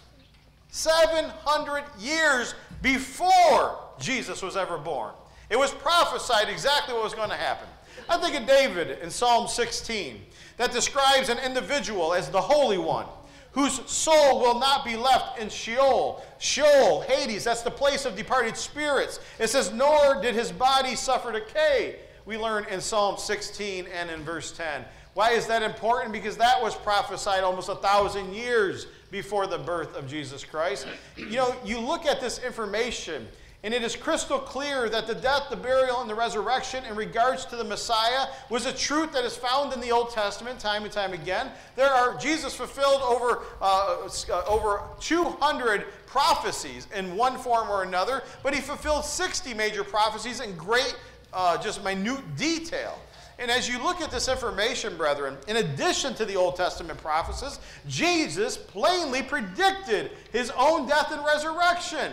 700 0.70 1.84
years 2.00 2.56
before 2.82 3.78
Jesus 4.00 4.42
was 4.42 4.56
ever 4.56 4.78
born. 4.78 5.12
It 5.50 5.60
was 5.60 5.72
prophesied 5.72 6.48
exactly 6.48 6.94
what 6.94 7.04
was 7.04 7.14
going 7.14 7.30
to 7.30 7.36
happen. 7.36 7.68
I 8.08 8.18
think 8.18 8.40
of 8.40 8.48
David 8.48 9.00
in 9.02 9.10
Psalm 9.10 9.50
16 9.50 10.22
that 10.62 10.72
describes 10.72 11.30
an 11.30 11.40
individual 11.40 12.14
as 12.14 12.30
the 12.30 12.40
Holy 12.40 12.78
One, 12.78 13.08
whose 13.52 13.82
soul 13.90 14.40
will 14.40 14.60
not 14.60 14.86
be 14.86 14.96
left 14.96 15.40
in 15.40 15.50
Sheol. 15.50 16.24
Sheol, 16.38 17.02
Hades, 17.02 17.44
that's 17.44 17.64
the 17.64 17.72
place 17.72 18.06
of 18.06 18.16
departed 18.16 18.56
spirits. 18.56 19.20
It 19.40 19.48
says, 19.48 19.74
nor 19.74 20.22
did 20.22 20.36
his 20.36 20.52
body 20.52 20.94
suffer 20.94 21.32
decay. 21.32 21.96
We 22.28 22.38
learn 22.38 22.66
in 22.66 22.80
Psalm 22.80 23.18
16 23.18 23.88
and 23.88 24.12
in 24.12 24.22
verse 24.22 24.52
10. 24.52 24.86
Why 25.16 25.32
is 25.32 25.48
that 25.48 25.64
important? 25.64 26.14
Because 26.14 26.38
that 26.38 26.62
was 26.62 26.76
prophesied 26.76 27.44
almost 27.44 27.68
a 27.68 27.76
thousand 27.76 28.32
years 28.32 28.86
before 29.10 29.48
the 29.48 29.58
birth 29.58 29.96
of 29.98 30.08
Jesus 30.08 30.46
Christ. 30.46 30.86
You 31.18 31.38
know, 31.38 31.56
you 31.66 31.80
look 31.80 32.06
at 32.06 32.22
this 32.22 32.38
information 32.38 33.28
and 33.64 33.76
it 33.76 33.84
is 33.84 33.96
crystal 33.96 34.40
clear 34.40 34.90
that 34.90 35.06
the 35.06 35.14
death, 35.14 35.44
the 35.52 35.56
burial, 35.56 36.02
and 36.02 36.10
the 36.10 36.16
resurrection 36.16 36.84
in 36.86 36.96
regards 36.96 37.46
to 37.46 37.56
the 37.56 37.64
Messiah 37.64 38.28
was 38.50 38.66
a 38.66 38.74
truth 38.74 39.12
that 39.14 39.24
is 39.24 39.38
found 39.38 39.72
in 39.72 39.80
the 39.80 39.92
Old 39.92 40.10
Testament 40.10 40.60
time 40.60 40.84
and 40.84 40.92
time 40.92 41.14
again. 41.14 41.52
There 41.76 41.90
are, 41.90 42.18
Jesus 42.18 42.56
fulfilled 42.56 43.02
over, 43.04 43.44
uh, 43.62 44.10
over 44.48 44.82
200 45.00 45.86
prophecies 46.08 46.88
in 46.96 47.16
one 47.16 47.38
form 47.38 47.70
or 47.70 47.84
another, 47.84 48.24
but 48.42 48.56
he 48.56 48.62
fulfilled 48.62 49.06
60 49.06 49.54
major 49.54 49.84
prophecies 49.84 50.40
in 50.40 50.56
great, 50.56 50.96
uh, 51.32 51.56
just 51.62 51.84
minute 51.84 52.36
detail. 52.36 52.98
And 53.38 53.50
as 53.50 53.70
you 53.70 53.82
look 53.82 54.02
at 54.02 54.12
this 54.12 54.28
information, 54.28 54.98
brethren, 54.98 55.38
in 55.48 55.58
addition 55.58 56.16
to 56.16 56.26
the 56.26 56.36
Old 56.36 56.56
Testament 56.56 57.00
prophecies, 57.00 57.60
Jesus 57.88 58.58
plainly 58.58 59.22
predicted 59.22 60.12
his 60.32 60.52
own 60.58 60.88
death 60.88 61.12
and 61.12 61.24
resurrection 61.24 62.12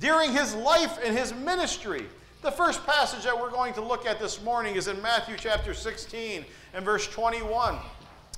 during 0.00 0.32
his 0.32 0.54
life 0.54 0.98
and 1.04 1.16
his 1.16 1.32
ministry. 1.32 2.06
The 2.42 2.50
first 2.50 2.84
passage 2.86 3.24
that 3.24 3.38
we're 3.38 3.50
going 3.50 3.74
to 3.74 3.82
look 3.82 4.06
at 4.06 4.18
this 4.18 4.42
morning 4.42 4.74
is 4.74 4.88
in 4.88 5.00
Matthew 5.02 5.36
chapter 5.38 5.74
16 5.74 6.44
and 6.72 6.84
verse 6.84 7.06
21. 7.06 7.76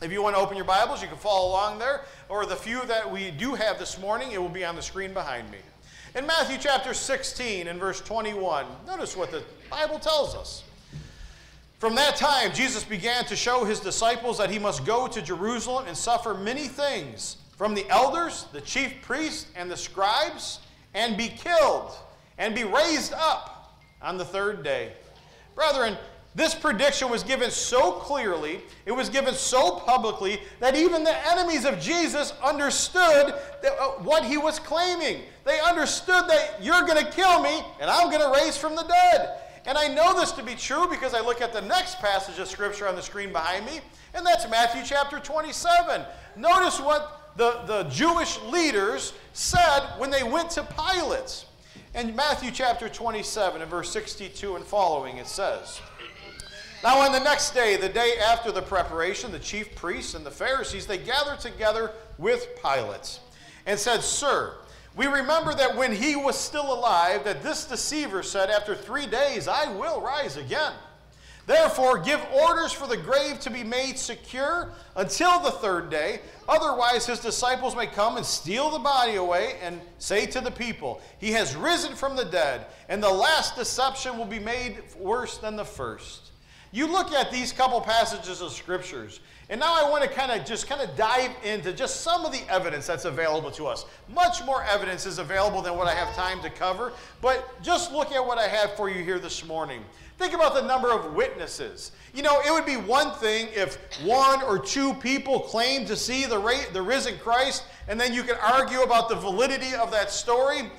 If 0.03 0.11
you 0.11 0.21
want 0.21 0.35
to 0.35 0.43
open 0.43 0.57
your 0.57 0.67
Bibles, 0.67 1.01
you 1.01 1.07
can 1.07 1.17
follow 1.17 1.51
along 1.51 1.79
there, 1.79 2.01
or 2.29 2.45
the 2.45 2.57
few 2.57 2.85
that 2.87 3.09
we 3.09 3.31
do 3.31 3.55
have 3.55 3.79
this 3.79 4.01
morning, 4.01 4.33
it 4.33 4.43
will 4.43 4.49
be 4.49 4.65
on 4.65 4.75
the 4.75 4.83
screen 4.83 5.15
behind 5.15 5.49
me. 5.53 5.59
In 6.17 6.27
Matthew 6.27 6.59
chapter 6.61 6.93
16 6.93 7.69
and 7.69 7.79
verse 7.79 8.01
21, 8.01 8.67
notice 8.85 9.17
what 9.17 9.31
the 9.31 9.45
Bible 9.71 10.01
tells 10.01 10.35
us. 10.35 10.65
From 11.79 11.95
that 11.95 12.17
time, 12.17 12.53
Jesus 12.53 12.83
began 12.83 13.25
to 13.27 13.37
show 13.37 13.65
his 13.65 13.79
disciples 13.79 14.37
that 14.39 14.51
he 14.51 14.59
must 14.59 14.85
go 14.85 15.07
to 15.07 15.23
Jerusalem 15.23 15.85
and 15.87 15.97
suffer 15.97 16.35
many 16.35 16.67
things 16.67 17.37
from 17.57 17.75
the 17.75 17.89
elders, 17.89 18.47
the 18.53 18.61
chief 18.61 19.01
priests, 19.03 19.47
and 19.55 19.71
the 19.71 19.77
scribes 19.77 20.59
and 20.95 21.17
be 21.17 21.29
killed 21.29 21.97
and 22.39 22.55
be 22.55 22.65
raised 22.65 23.13
up 23.13 23.81
on 24.01 24.19
the 24.19 24.25
third 24.25 24.63
day. 24.63 24.93
Brethren, 25.55 25.97
this 26.35 26.55
prediction 26.55 27.11
was 27.11 27.23
given 27.23 27.51
so 27.51 27.93
clearly, 27.93 28.63
it 28.87 28.93
was 28.93 29.11
given 29.11 29.35
so 29.35 29.77
publicly, 29.81 30.41
that 30.61 30.75
even 30.75 31.05
the 31.05 31.31
enemies 31.31 31.67
of 31.67 31.79
Jesus 31.79 32.33
understood 32.43 33.35
that, 33.63 33.73
uh, 33.79 33.91
what 34.03 34.25
he 34.25 34.39
was 34.39 34.59
claiming. 34.59 35.23
They 35.45 35.61
understood 35.61 36.29
that 36.29 36.57
you're 36.63 36.83
going 36.87 37.05
to 37.05 37.11
kill 37.11 37.43
me 37.43 37.63
and 37.81 37.91
I'm 37.91 38.11
going 38.11 38.23
to 38.23 38.41
raise 38.41 38.57
from 38.57 38.75
the 38.77 38.85
dead. 38.85 39.41
And 39.67 39.77
I 39.77 39.89
know 39.89 40.19
this 40.19 40.33
to 40.33 40.43
be 40.43 40.55
true 40.55 40.89
because 40.89 41.15
I 41.15 41.21
look 41.21 41.41
at 41.41 41.53
the 41.53 41.61
next 41.61 41.99
passage 41.99 42.39
of 42.39 42.49
Scripture 42.49 42.89
on 42.89 42.97
the 42.97 43.03
screen 43.03 43.31
behind 43.31 43.65
me, 43.65 43.81
and 44.13 44.27
that's 44.27 44.49
Matthew 44.51 44.83
chapter 44.85 45.21
27. 45.21 46.03
Notice 46.37 46.81
what 46.81 47.22
the, 47.37 47.63
the 47.67 47.85
Jewish 47.85 48.41
leaders 48.43 49.13
said 49.33 49.81
when 49.99 50.11
they 50.11 50.23
went 50.23 50.51
to 50.51 50.63
Pilate. 50.63 51.47
In 51.95 52.17
Matthew 52.17 52.51
chapter 52.51 52.89
27 52.89 53.61
and 53.61 53.71
verse 53.71 53.91
62 53.91 54.57
and 54.57 54.65
following, 54.65 55.19
it 55.19 55.27
says, 55.27 55.81
Now 56.83 56.99
on 56.99 57.13
the 57.13 57.21
next 57.21 57.53
day, 57.53 57.77
the 57.77 57.89
day 57.89 58.15
after 58.19 58.51
the 58.51 58.63
preparation, 58.63 59.31
the 59.31 59.39
chief 59.39 59.75
priests 59.75 60.15
and 60.15 60.25
the 60.25 60.31
Pharisees, 60.31 60.87
they 60.87 60.99
gathered 60.99 61.41
together 61.41 61.91
with 62.19 62.49
Pilate 62.63 63.21
and 63.67 63.79
said, 63.79 64.03
Sir, 64.03 64.55
we 64.95 65.07
remember 65.07 65.55
that 65.55 65.77
when 65.77 65.95
he 65.95 66.17
was 66.17 66.39
still 66.39 66.73
alive, 66.73 67.25
that 67.25 67.43
this 67.43 67.65
deceiver 67.65 68.23
said, 68.23 68.51
After 68.51 68.75
three 68.75 69.07
days 69.07 69.49
I 69.49 69.73
will 69.75 70.01
rise 70.01 70.37
again. 70.37 70.73
Therefore, 71.47 71.99
give 71.99 72.25
orders 72.33 72.73
for 72.73 72.87
the 72.87 72.97
grave 72.97 73.41
to 73.41 73.51
be 73.51 73.65
made 73.65 73.99
secure 73.99 74.73
until 74.95 75.41
the 75.41 75.51
third 75.51 75.91
day. 75.91 76.21
Otherwise, 76.49 77.07
his 77.07 77.19
disciples 77.19 77.75
may 77.75 77.87
come 77.87 78.17
and 78.17 78.25
steal 78.25 78.71
the 78.71 78.79
body 78.79 79.17
away 79.17 79.57
and 79.61 79.81
say 79.99 80.25
to 80.27 80.41
the 80.41 80.51
people, 80.51 81.01
He 81.19 81.33
has 81.33 81.57
risen 81.57 81.97
from 81.97 82.15
the 82.15 82.25
dead, 82.25 82.67
and 82.89 83.03
the 83.03 83.11
last 83.11 83.57
deception 83.57 84.19
will 84.19 84.27
be 84.27 84.39
made 84.39 84.83
worse 84.99 85.39
than 85.39 85.57
the 85.57 85.65
first. 85.65 86.31
You 86.75 86.87
look 86.87 87.13
at 87.13 87.31
these 87.31 87.53
couple 87.53 87.81
passages 87.83 88.41
of 88.41 88.51
scriptures, 88.53 89.21
and 89.51 89.61
now 89.61 89.75
I 89.75 89.91
want 89.91 90.05
to 90.05 90.09
kind 90.09 90.33
of 90.33 90.47
just 90.47 90.67
kind 90.67 90.81
of 90.81 90.97
dive 90.97 91.31
into 91.45 91.75
just 91.75 92.01
some 92.01 92.25
of 92.25 92.33
the 92.33 92.41
evidence 92.49 92.87
that's 92.87 93.05
available 93.05 93.51
to 93.51 93.67
us. 93.67 93.85
Much 94.09 94.43
more 94.45 94.65
evidence 94.65 95.05
is 95.05 95.19
available 95.19 95.61
than 95.61 95.77
what 95.77 95.87
I 95.87 95.95
have 95.95 96.15
time 96.17 96.41
to 96.41 96.49
cover, 96.49 96.93
but 97.21 97.63
just 97.63 97.93
look 97.93 98.13
at 98.13 98.25
what 98.25 98.39
I 98.39 98.49
have 98.49 98.75
for 98.75 98.89
you 98.89 99.05
here 99.05 99.19
this 99.19 99.45
morning. 99.45 99.85
Think 100.23 100.35
about 100.35 100.55
the 100.55 100.63
number 100.63 100.93
of 100.93 101.15
witnesses. 101.15 101.91
You 102.15 102.23
know, 102.23 102.41
it 102.47 102.53
would 102.53 102.65
be 102.65 102.77
one 102.77 103.11
thing 103.15 103.49
if 103.57 103.77
one 104.05 104.41
or 104.45 104.57
two 104.57 104.95
people 104.95 105.41
claimed 105.41 105.89
to 105.89 105.97
see 105.97 106.27
the, 106.27 106.39
ra- 106.39 106.63
the 106.73 106.81
risen 106.81 107.19
Christ, 107.19 107.65
and 107.89 108.01
then 108.01 108.15
you 108.15 108.23
could 108.23 108.39
argue 108.41 108.83
about 108.83 109.09
the 109.09 109.17
validity 109.17 109.75
of 109.75 109.91
that 109.91 110.13
story. 110.13 110.71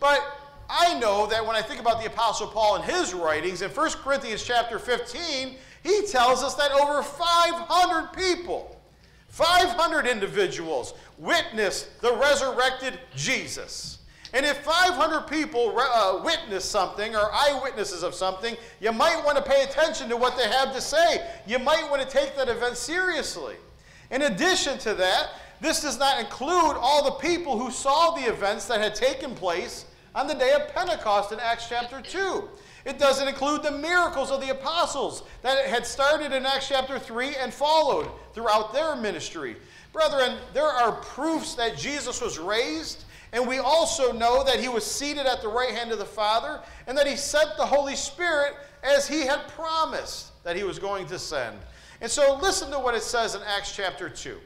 But 0.00 0.20
I 0.68 0.98
know 0.98 1.26
that 1.28 1.46
when 1.46 1.56
I 1.56 1.62
think 1.62 1.80
about 1.80 2.02
the 2.02 2.08
Apostle 2.08 2.48
Paul 2.48 2.76
and 2.76 2.84
his 2.84 3.14
writings, 3.14 3.62
in 3.62 3.70
1 3.70 3.90
Corinthians 4.04 4.44
chapter 4.44 4.78
15, 4.78 5.56
he 5.82 6.06
tells 6.06 6.42
us 6.42 6.54
that 6.56 6.70
over 6.70 7.02
500 7.02 8.12
people, 8.12 8.78
500 9.28 10.06
individuals, 10.06 10.92
witnessed 11.16 12.02
the 12.02 12.14
resurrected 12.16 13.00
Jesus. 13.16 13.99
And 14.32 14.46
if 14.46 14.58
500 14.58 15.26
people 15.26 15.76
uh, 15.76 16.20
witness 16.22 16.64
something 16.64 17.16
or 17.16 17.32
eyewitnesses 17.32 18.02
of 18.02 18.14
something, 18.14 18.56
you 18.80 18.92
might 18.92 19.24
want 19.24 19.36
to 19.36 19.42
pay 19.42 19.64
attention 19.64 20.08
to 20.08 20.16
what 20.16 20.36
they 20.36 20.48
have 20.48 20.72
to 20.74 20.80
say. 20.80 21.26
You 21.46 21.58
might 21.58 21.90
want 21.90 22.02
to 22.02 22.08
take 22.08 22.36
that 22.36 22.48
event 22.48 22.76
seriously. 22.76 23.56
In 24.10 24.22
addition 24.22 24.78
to 24.78 24.94
that, 24.94 25.30
this 25.60 25.82
does 25.82 25.98
not 25.98 26.20
include 26.20 26.76
all 26.78 27.04
the 27.04 27.10
people 27.12 27.58
who 27.58 27.70
saw 27.70 28.12
the 28.12 28.22
events 28.22 28.66
that 28.66 28.80
had 28.80 28.94
taken 28.94 29.34
place 29.34 29.84
on 30.14 30.26
the 30.26 30.34
day 30.34 30.52
of 30.52 30.72
Pentecost 30.74 31.32
in 31.32 31.40
Acts 31.40 31.68
chapter 31.68 32.00
2. 32.00 32.48
It 32.84 32.98
doesn't 32.98 33.28
include 33.28 33.62
the 33.62 33.72
miracles 33.72 34.30
of 34.30 34.40
the 34.40 34.50
apostles 34.50 35.22
that 35.42 35.66
had 35.66 35.86
started 35.86 36.32
in 36.32 36.46
Acts 36.46 36.68
chapter 36.68 36.98
3 36.98 37.36
and 37.36 37.52
followed 37.52 38.08
throughout 38.32 38.72
their 38.72 38.96
ministry. 38.96 39.56
Brethren, 39.92 40.38
there 40.54 40.64
are 40.64 40.92
proofs 40.92 41.54
that 41.56 41.76
Jesus 41.76 42.22
was 42.22 42.38
raised, 42.38 43.04
and 43.32 43.46
we 43.46 43.58
also 43.58 44.12
know 44.12 44.42
that 44.44 44.58
he 44.58 44.68
was 44.68 44.84
seated 44.84 45.26
at 45.26 45.40
the 45.42 45.48
right 45.48 45.70
hand 45.70 45.92
of 45.92 45.98
the 45.98 46.04
Father, 46.04 46.60
and 46.86 46.96
that 46.98 47.06
he 47.06 47.16
sent 47.16 47.56
the 47.56 47.66
Holy 47.66 47.96
Spirit 47.96 48.54
as 48.82 49.06
he 49.06 49.26
had 49.26 49.46
promised 49.48 50.42
that 50.44 50.56
he 50.56 50.64
was 50.64 50.78
going 50.78 51.06
to 51.06 51.18
send. 51.18 51.56
And 52.00 52.10
so 52.10 52.38
listen 52.40 52.70
to 52.70 52.78
what 52.78 52.94
it 52.94 53.02
says 53.02 53.34
in 53.34 53.42
Acts 53.42 53.74
chapter 53.74 54.08
2. 54.08 54.38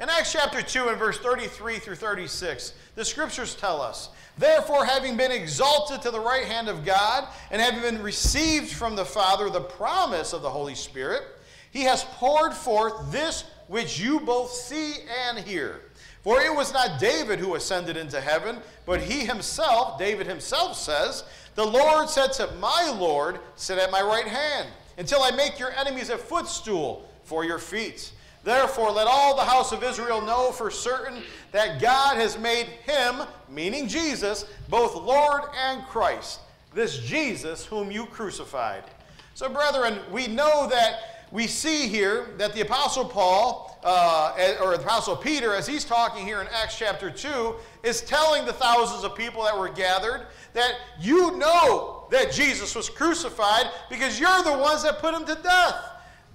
In 0.00 0.08
Acts 0.08 0.32
chapter 0.32 0.60
2 0.60 0.88
and 0.88 0.98
verse 0.98 1.18
33 1.18 1.78
through 1.78 1.94
36, 1.94 2.74
the 2.96 3.04
scriptures 3.04 3.54
tell 3.54 3.80
us 3.80 4.08
Therefore, 4.36 4.84
having 4.84 5.16
been 5.16 5.30
exalted 5.30 6.02
to 6.02 6.10
the 6.10 6.18
right 6.18 6.44
hand 6.44 6.68
of 6.68 6.84
God, 6.84 7.28
and 7.52 7.62
having 7.62 7.82
been 7.82 8.02
received 8.02 8.72
from 8.72 8.96
the 8.96 9.04
Father 9.04 9.48
the 9.48 9.60
promise 9.60 10.32
of 10.32 10.42
the 10.42 10.50
Holy 10.50 10.74
Spirit, 10.74 11.22
he 11.70 11.82
has 11.82 12.04
poured 12.04 12.52
forth 12.52 13.12
this 13.12 13.44
which 13.68 14.00
you 14.00 14.20
both 14.20 14.50
see 14.50 14.96
and 15.28 15.38
hear. 15.38 15.82
For 16.24 16.40
it 16.40 16.52
was 16.52 16.72
not 16.72 16.98
David 16.98 17.38
who 17.38 17.54
ascended 17.54 17.98
into 17.98 18.18
heaven, 18.18 18.56
but 18.86 19.02
he 19.02 19.26
himself, 19.26 19.98
David 19.98 20.26
himself 20.26 20.74
says, 20.74 21.22
The 21.54 21.66
Lord 21.66 22.08
said 22.08 22.32
to 22.32 22.50
my 22.58 22.90
Lord, 22.98 23.38
Sit 23.56 23.78
at 23.78 23.90
my 23.90 24.00
right 24.00 24.26
hand, 24.26 24.70
until 24.96 25.22
I 25.22 25.32
make 25.32 25.58
your 25.58 25.72
enemies 25.72 26.08
a 26.08 26.16
footstool 26.16 27.06
for 27.24 27.44
your 27.44 27.58
feet. 27.58 28.10
Therefore, 28.42 28.90
let 28.90 29.06
all 29.06 29.36
the 29.36 29.44
house 29.44 29.70
of 29.72 29.84
Israel 29.84 30.22
know 30.22 30.50
for 30.50 30.70
certain 30.70 31.22
that 31.52 31.80
God 31.80 32.16
has 32.16 32.38
made 32.38 32.66
him, 32.86 33.22
meaning 33.50 33.86
Jesus, 33.86 34.46
both 34.70 34.94
Lord 34.94 35.42
and 35.58 35.84
Christ, 35.86 36.40
this 36.72 36.98
Jesus 37.00 37.66
whom 37.66 37.90
you 37.90 38.06
crucified. 38.06 38.84
So, 39.34 39.50
brethren, 39.50 39.98
we 40.10 40.26
know 40.26 40.68
that 40.68 41.13
we 41.34 41.48
see 41.48 41.88
here 41.88 42.28
that 42.38 42.52
the 42.52 42.60
Apostle 42.60 43.04
Paul, 43.04 43.76
uh, 43.82 44.54
or 44.62 44.76
the 44.76 44.82
Apostle 44.84 45.16
Peter, 45.16 45.52
as 45.52 45.66
he's 45.66 45.84
talking 45.84 46.24
here 46.24 46.40
in 46.40 46.46
Acts 46.46 46.78
chapter 46.78 47.10
2, 47.10 47.56
is 47.82 48.02
telling 48.02 48.46
the 48.46 48.52
thousands 48.52 49.02
of 49.02 49.16
people 49.16 49.42
that 49.42 49.58
were 49.58 49.68
gathered 49.68 50.28
that 50.52 50.76
you 51.00 51.36
know 51.36 52.06
that 52.12 52.30
Jesus 52.30 52.76
was 52.76 52.88
crucified 52.88 53.66
because 53.90 54.20
you're 54.20 54.44
the 54.44 54.56
ones 54.56 54.84
that 54.84 55.00
put 55.00 55.12
him 55.12 55.24
to 55.24 55.34
death. 55.42 55.74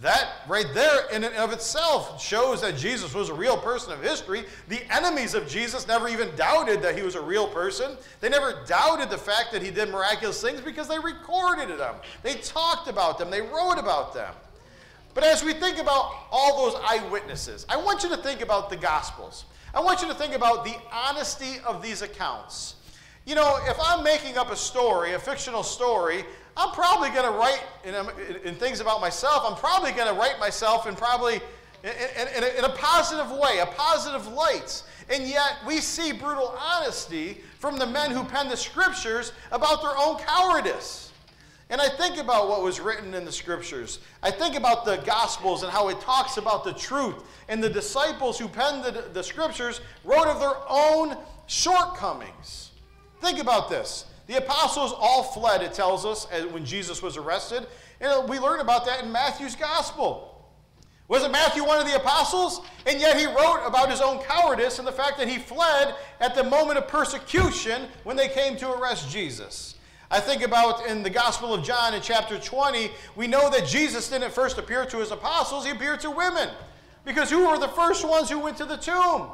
That 0.01 0.32
right 0.50 0.68
there 0.74 1.10
in 1.13 1.24
and 1.24 1.34
of 1.36 1.53
itself 1.53 2.22
shows 2.22 2.60
that 2.60 2.75
Jesus 2.75 3.13
was 3.13 3.29
a 3.29 3.34
real 3.34 3.56
person 3.56 3.94
of 3.94 4.03
history. 4.03 4.44
The 4.68 4.82
enemies 4.94 5.34
of 5.34 5.48
Jesus 5.48 5.88
never 5.88 6.10
even 6.10 6.29
doubted 6.36 6.82
that 6.82 6.98
he 6.98 7.03
was 7.03 7.15
a 7.15 7.22
real 7.22 7.48
person. 7.48 7.96
They 8.20 8.27
never 8.27 8.65
doubted 8.68 9.10
the 9.10 9.18
fact 9.18 9.53
that 9.53 9.62
he 9.62 9.72
did 9.72 9.91
miraculous 9.91 10.41
things 10.41 10.60
because 10.60 10.89
they 10.89 11.00
recorded 11.00 11.70
them. 11.79 11.96
They 12.22 12.34
talked 12.36 12.89
about 12.89 13.18
them. 13.18 13.29
They 13.29 13.41
wrote 13.41 13.77
about 13.77 14.13
them. 14.13 14.34
But 15.13 15.24
as 15.24 15.44
we 15.44 15.54
think 15.54 15.80
about 15.80 16.12
all 16.32 16.70
those 16.70 16.82
eyewitnesses, 16.86 17.66
I 17.68 17.78
want 17.78 18.04
you 18.04 18.10
to 18.10 18.18
think 18.18 18.42
about 18.42 18.70
the 18.70 18.78
Gospels. 18.78 19.46
I 19.74 19.82
want 19.82 20.01
you 20.01 20.08
to 20.08 20.13
think 20.13 20.34
about 20.34 20.63
the 20.66 20.75
honesty 20.92 21.58
of 21.66 21.82
these 21.82 22.01
accounts. 22.01 22.75
You 23.25 23.36
know, 23.36 23.60
if 23.68 23.78
I'm 23.84 24.04
making 24.04 24.38
up 24.38 24.51
a 24.51 24.56
story, 24.56 25.13
a 25.13 25.20
fictional 25.20 25.63
story, 25.63 26.24
I'm 26.58 26.72
probably 26.72 27.10
going 27.10 27.25
to 27.25 27.38
write 27.38 27.62
um, 27.96 28.10
in, 28.28 28.36
in, 28.48 28.56
things 28.56 28.80
about 28.80 29.01
myself, 29.01 29.44
I'm 29.46 29.56
probably 29.56 29.92
going 29.92 30.13
to 30.13 30.20
write 30.20 30.39
myself 30.39 30.88
in 30.88 30.96
probably 30.96 31.36
in, 31.84 31.92
in, 32.36 32.44
a, 32.44 32.58
in 32.58 32.66
a 32.66 32.70
positive 32.70 33.32
way, 33.32 33.60
a 33.60 33.66
positive 33.66 34.28
light. 34.28 34.84
And 35.10 35.28
yet 35.28 35.58
we 35.66 35.80
see 35.80 36.12
brutal 36.12 36.56
honesty 36.60 37.42
from 37.60 37.78
the 37.78 37.86
men 37.86 38.12
who 38.12 38.24
penned 38.24 38.51
the 38.51 38.58
scriptures 38.58 39.32
about 39.51 39.82
their 39.82 39.98
own 39.98 40.18
cowardice. 40.18 41.09
And 41.70 41.80
I 41.80 41.88
think 41.88 42.18
about 42.18 42.50
what 42.50 42.64
was 42.64 42.80
written 42.80 43.14
in 43.14 43.26
the 43.26 43.32
scriptures. 43.32 44.00
I 44.24 44.32
think 44.32 44.56
about 44.56 44.86
the 44.86 44.98
gospels 44.98 45.62
and 45.62 45.72
how 45.72 45.90
it 45.90 46.02
talks 46.02 46.38
about 46.38 46.64
the 46.64 46.74
truth. 46.74 47.16
And 47.48 47.64
the 47.64 47.70
disciples 47.70 48.40
who 48.40 48.48
penned 48.48 48.84
the, 48.84 49.06
the 49.14 49.24
scriptures 49.24 49.82
wrote 50.04 50.28
of 50.28 50.40
their 50.40 50.56
own 50.68 51.16
shortcomings. 51.46 52.72
Think 53.22 53.40
about 53.40 53.70
this. 53.70 54.06
The 54.26 54.38
apostles 54.38 54.94
all 54.98 55.24
fled, 55.24 55.62
it 55.62 55.74
tells 55.74 56.06
us, 56.06 56.26
when 56.52 56.66
Jesus 56.66 57.04
was 57.04 57.18
arrested. 57.18 57.68
And 58.02 58.28
we 58.28 58.40
learn 58.40 58.62
about 58.62 58.86
that 58.86 59.04
in 59.04 59.12
Matthew's 59.12 59.56
gospel. 59.56 60.26
Wasn't 61.08 61.32
Matthew 61.32 61.66
one 61.66 61.80
of 61.80 61.88
the 61.88 61.96
apostles? 61.96 62.62
And 62.86 63.02
yet 63.02 63.18
he 63.18 63.26
wrote 63.26 63.64
about 63.66 63.90
his 63.90 64.02
own 64.02 64.20
cowardice 64.20 64.78
and 64.78 64.88
the 64.88 64.92
fact 64.92 65.18
that 65.18 65.28
he 65.28 65.40
fled 65.40 65.96
at 66.20 66.36
the 66.36 66.44
moment 66.44 66.78
of 66.78 66.88
persecution 66.88 67.88
when 68.04 68.16
they 68.16 68.28
came 68.28 68.56
to 68.58 68.72
arrest 68.72 69.10
Jesus. 69.10 69.76
I 70.12 70.20
think 70.20 70.42
about 70.42 70.88
in 70.88 71.04
the 71.04 71.10
Gospel 71.10 71.54
of 71.54 71.63
John 71.63 71.94
in 71.94 72.01
chapter 72.01 72.39
20, 72.39 72.89
we 73.16 73.28
know 73.28 73.50
that 73.51 73.68
Jesus 73.68 74.10
didn't 74.10 74.32
first 74.32 74.58
appear 74.58 74.84
to 74.86 74.98
his 74.98 75.12
apostles, 75.12 75.66
he 75.66 75.72
appeared 75.72 76.00
to 76.00 76.10
women. 76.10 76.50
Because 77.06 77.30
who 77.30 77.48
were 77.48 77.60
the 77.60 77.68
first 77.68 78.08
ones 78.08 78.30
who 78.30 78.39
went 78.39 78.58
to 78.58 78.66
the 78.66 78.78
tomb? 78.78 79.28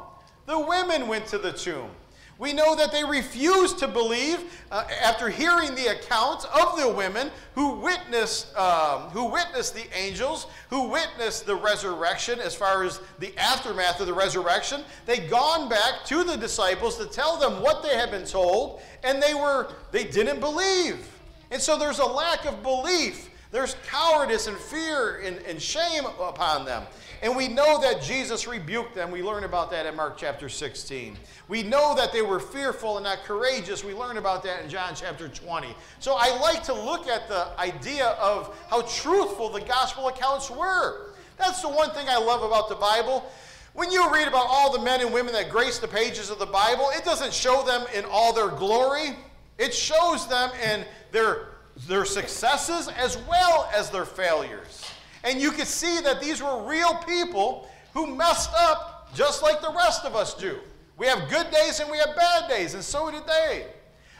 The 0.44 0.58
women 0.58 1.08
went 1.08 1.26
to 1.28 1.38
the 1.38 1.52
tomb. 1.52 1.90
We 2.38 2.52
know 2.52 2.76
that 2.76 2.92
they 2.92 3.02
refused 3.02 3.78
to 3.78 3.88
believe 3.88 4.44
uh, 4.70 4.84
after 5.02 5.30
hearing 5.30 5.74
the 5.74 5.86
accounts 5.86 6.44
of 6.44 6.78
the 6.78 6.88
women 6.88 7.30
who 7.54 7.76
witnessed, 7.76 8.54
um, 8.56 9.08
who 9.10 9.24
witnessed 9.24 9.74
the 9.74 9.86
angels, 9.96 10.46
who 10.68 10.88
witnessed 10.88 11.46
the 11.46 11.54
resurrection 11.54 12.38
as 12.38 12.54
far 12.54 12.84
as 12.84 13.00
the 13.20 13.34
aftermath 13.38 14.00
of 14.00 14.06
the 14.06 14.12
resurrection. 14.12 14.82
They'd 15.06 15.30
gone 15.30 15.70
back 15.70 16.04
to 16.06 16.24
the 16.24 16.36
disciples 16.36 16.98
to 16.98 17.06
tell 17.06 17.38
them 17.38 17.62
what 17.62 17.82
they 17.82 17.96
had 17.96 18.10
been 18.10 18.26
told, 18.26 18.82
and 19.02 19.22
they, 19.22 19.32
were, 19.32 19.72
they 19.90 20.04
didn't 20.04 20.40
believe. 20.40 21.08
And 21.50 21.62
so 21.62 21.78
there's 21.78 22.00
a 22.00 22.06
lack 22.06 22.44
of 22.44 22.62
belief. 22.62 23.30
There's 23.50 23.76
cowardice 23.86 24.46
and 24.48 24.58
fear 24.58 25.22
and, 25.24 25.38
and 25.48 25.62
shame 25.62 26.04
upon 26.04 26.66
them. 26.66 26.82
And 27.22 27.34
we 27.34 27.48
know 27.48 27.80
that 27.80 28.02
Jesus 28.02 28.46
rebuked 28.46 28.94
them. 28.94 29.10
We 29.10 29.22
learn 29.22 29.44
about 29.44 29.70
that 29.70 29.86
in 29.86 29.96
Mark 29.96 30.16
chapter 30.16 30.48
16. 30.48 31.16
We 31.48 31.62
know 31.62 31.94
that 31.94 32.12
they 32.12 32.22
were 32.22 32.40
fearful 32.40 32.96
and 32.96 33.04
not 33.04 33.24
courageous. 33.24 33.82
We 33.82 33.94
learn 33.94 34.18
about 34.18 34.42
that 34.44 34.62
in 34.62 34.68
John 34.68 34.94
chapter 34.94 35.28
20. 35.28 35.74
So 35.98 36.16
I 36.18 36.38
like 36.40 36.62
to 36.64 36.74
look 36.74 37.06
at 37.06 37.28
the 37.28 37.48
idea 37.58 38.08
of 38.20 38.56
how 38.68 38.82
truthful 38.82 39.48
the 39.48 39.60
gospel 39.60 40.08
accounts 40.08 40.50
were. 40.50 41.10
That's 41.38 41.62
the 41.62 41.68
one 41.68 41.90
thing 41.90 42.06
I 42.08 42.18
love 42.18 42.42
about 42.42 42.68
the 42.68 42.74
Bible. 42.74 43.30
When 43.72 43.90
you 43.90 44.10
read 44.10 44.26
about 44.26 44.46
all 44.48 44.72
the 44.72 44.82
men 44.82 45.00
and 45.00 45.12
women 45.12 45.32
that 45.34 45.50
grace 45.50 45.78
the 45.78 45.88
pages 45.88 46.30
of 46.30 46.38
the 46.38 46.46
Bible, 46.46 46.90
it 46.94 47.04
doesn't 47.04 47.32
show 47.32 47.62
them 47.62 47.84
in 47.94 48.04
all 48.10 48.32
their 48.32 48.48
glory. 48.48 49.16
It 49.58 49.74
shows 49.74 50.26
them 50.28 50.50
in 50.64 50.84
their, 51.12 51.48
their 51.86 52.04
successes 52.04 52.88
as 52.88 53.18
well 53.28 53.70
as 53.74 53.90
their 53.90 54.04
failures. 54.04 54.84
And 55.26 55.40
you 55.40 55.50
could 55.50 55.66
see 55.66 56.00
that 56.02 56.20
these 56.20 56.40
were 56.40 56.62
real 56.62 56.94
people 57.06 57.68
who 57.92 58.06
messed 58.06 58.52
up 58.56 59.12
just 59.12 59.42
like 59.42 59.60
the 59.60 59.72
rest 59.72 60.04
of 60.04 60.14
us 60.14 60.34
do. 60.34 60.58
We 60.96 61.06
have 61.06 61.28
good 61.28 61.50
days 61.50 61.80
and 61.80 61.90
we 61.90 61.98
have 61.98 62.14
bad 62.14 62.48
days, 62.48 62.74
and 62.74 62.82
so 62.82 63.10
did 63.10 63.26
they. 63.26 63.66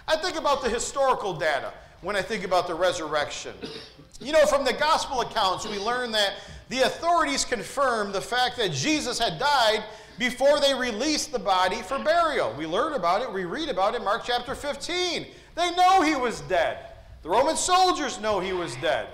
I 0.09 0.17
think 0.17 0.37
about 0.37 0.63
the 0.63 0.69
historical 0.69 1.33
data 1.33 1.73
when 2.01 2.17
I 2.17 2.23
think 2.23 2.45
about 2.45 2.67
the 2.67 2.75
resurrection. 2.75 3.55
You 4.21 4.33
know, 4.33 4.47
from 4.47 4.65
the 4.65 4.73
gospel 4.73 5.21
accounts, 5.21 5.67
we 5.67 5.79
learn 5.79 6.11
that 6.11 6.35
the 6.71 6.81
authorities 6.83 7.45
confirmed 7.45 8.13
the 8.13 8.21
fact 8.21 8.57
that 8.57 8.73
Jesus 8.73 9.19
had 9.19 9.39
died 9.39 9.85
before 10.19 10.59
they 10.59 10.75
released 10.75 11.31
the 11.31 11.39
body 11.39 11.83
for 11.83 12.01
burial. 12.01 12.53
We 12.59 12.67
learn 12.67 12.95
about 12.95 13.23
it, 13.23 13.33
we 13.33 13.45
read 13.45 13.69
about 13.69 13.95
it 13.95 13.99
in 13.99 14.05
Mark 14.05 14.23
chapter 14.25 14.57
15. 14.57 15.27
They 15.55 15.71
know 15.77 16.03
he 16.03 16.17
was 16.17 16.41
dead. 16.43 16.79
The 17.23 17.29
Roman 17.29 17.57
soldiers 17.57 18.21
know 18.21 18.41
he 18.41 18.53
was 18.53 18.75
dead. 18.77 19.09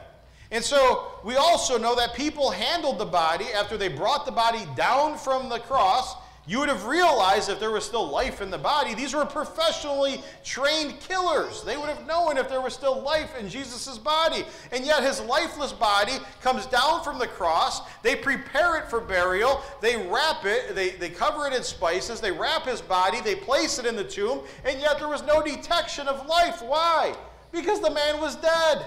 And 0.52 0.62
so 0.62 1.06
we 1.25 1.37
also 1.37 1.78
know 1.78 1.97
that 1.97 2.14
people 2.14 2.50
handled 2.50 2.99
the 2.99 3.06
body 3.06 3.47
after 3.56 3.78
they 3.78 3.88
brought 3.88 4.26
the 4.26 4.32
body 4.32 4.66
down 4.76 5.16
from 5.16 5.49
the 5.49 5.59
cross. 5.59 6.14
You 6.47 6.59
would 6.59 6.68
have 6.68 6.85
realized 6.85 7.49
if 7.49 7.59
there 7.59 7.71
was 7.71 7.87
still 7.87 8.06
life 8.06 8.42
in 8.42 8.50
the 8.50 8.59
body, 8.59 8.94
these 8.94 9.14
were 9.14 9.25
professionally 9.25 10.21
trained 10.44 11.00
killers. 11.00 11.62
They 11.62 11.78
would 11.78 11.88
have 11.88 12.06
known 12.06 12.37
if 12.37 12.50
there 12.50 12.61
was 12.61 12.75
still 12.75 13.00
life 13.00 13.35
in 13.38 13.49
Jesus' 13.49 13.97
body. 13.97 14.44
And 14.73 14.85
yet 14.85 15.02
his 15.02 15.23
lifeless 15.23 15.73
body 15.73 16.18
comes 16.42 16.66
down 16.66 17.02
from 17.02 17.18
the 17.18 17.28
cross. 17.28 17.80
They 18.02 18.14
prepare 18.14 18.76
it 18.76 18.90
for 18.90 19.00
burial. 19.00 19.62
They 19.80 19.97
wrap 19.97 20.44
it, 20.44 20.75
they, 20.75 20.90
they 20.90 21.09
cover 21.09 21.47
it 21.47 21.54
in 21.54 21.62
spices. 21.62 22.21
They 22.21 22.32
wrap 22.32 22.66
his 22.66 22.82
body. 22.82 23.23
They 23.23 23.37
place 23.37 23.78
it 23.78 23.87
in 23.87 23.97
the 23.97 24.04
tomb. 24.04 24.40
And 24.66 24.78
yet 24.80 24.99
there 24.99 25.09
was 25.09 25.23
no 25.23 25.40
detection 25.40 26.09
of 26.09 26.26
life. 26.26 26.61
Why? 26.61 27.14
Because 27.52 27.80
the 27.80 27.90
man 27.90 28.21
was 28.21 28.37
dead. 28.37 28.85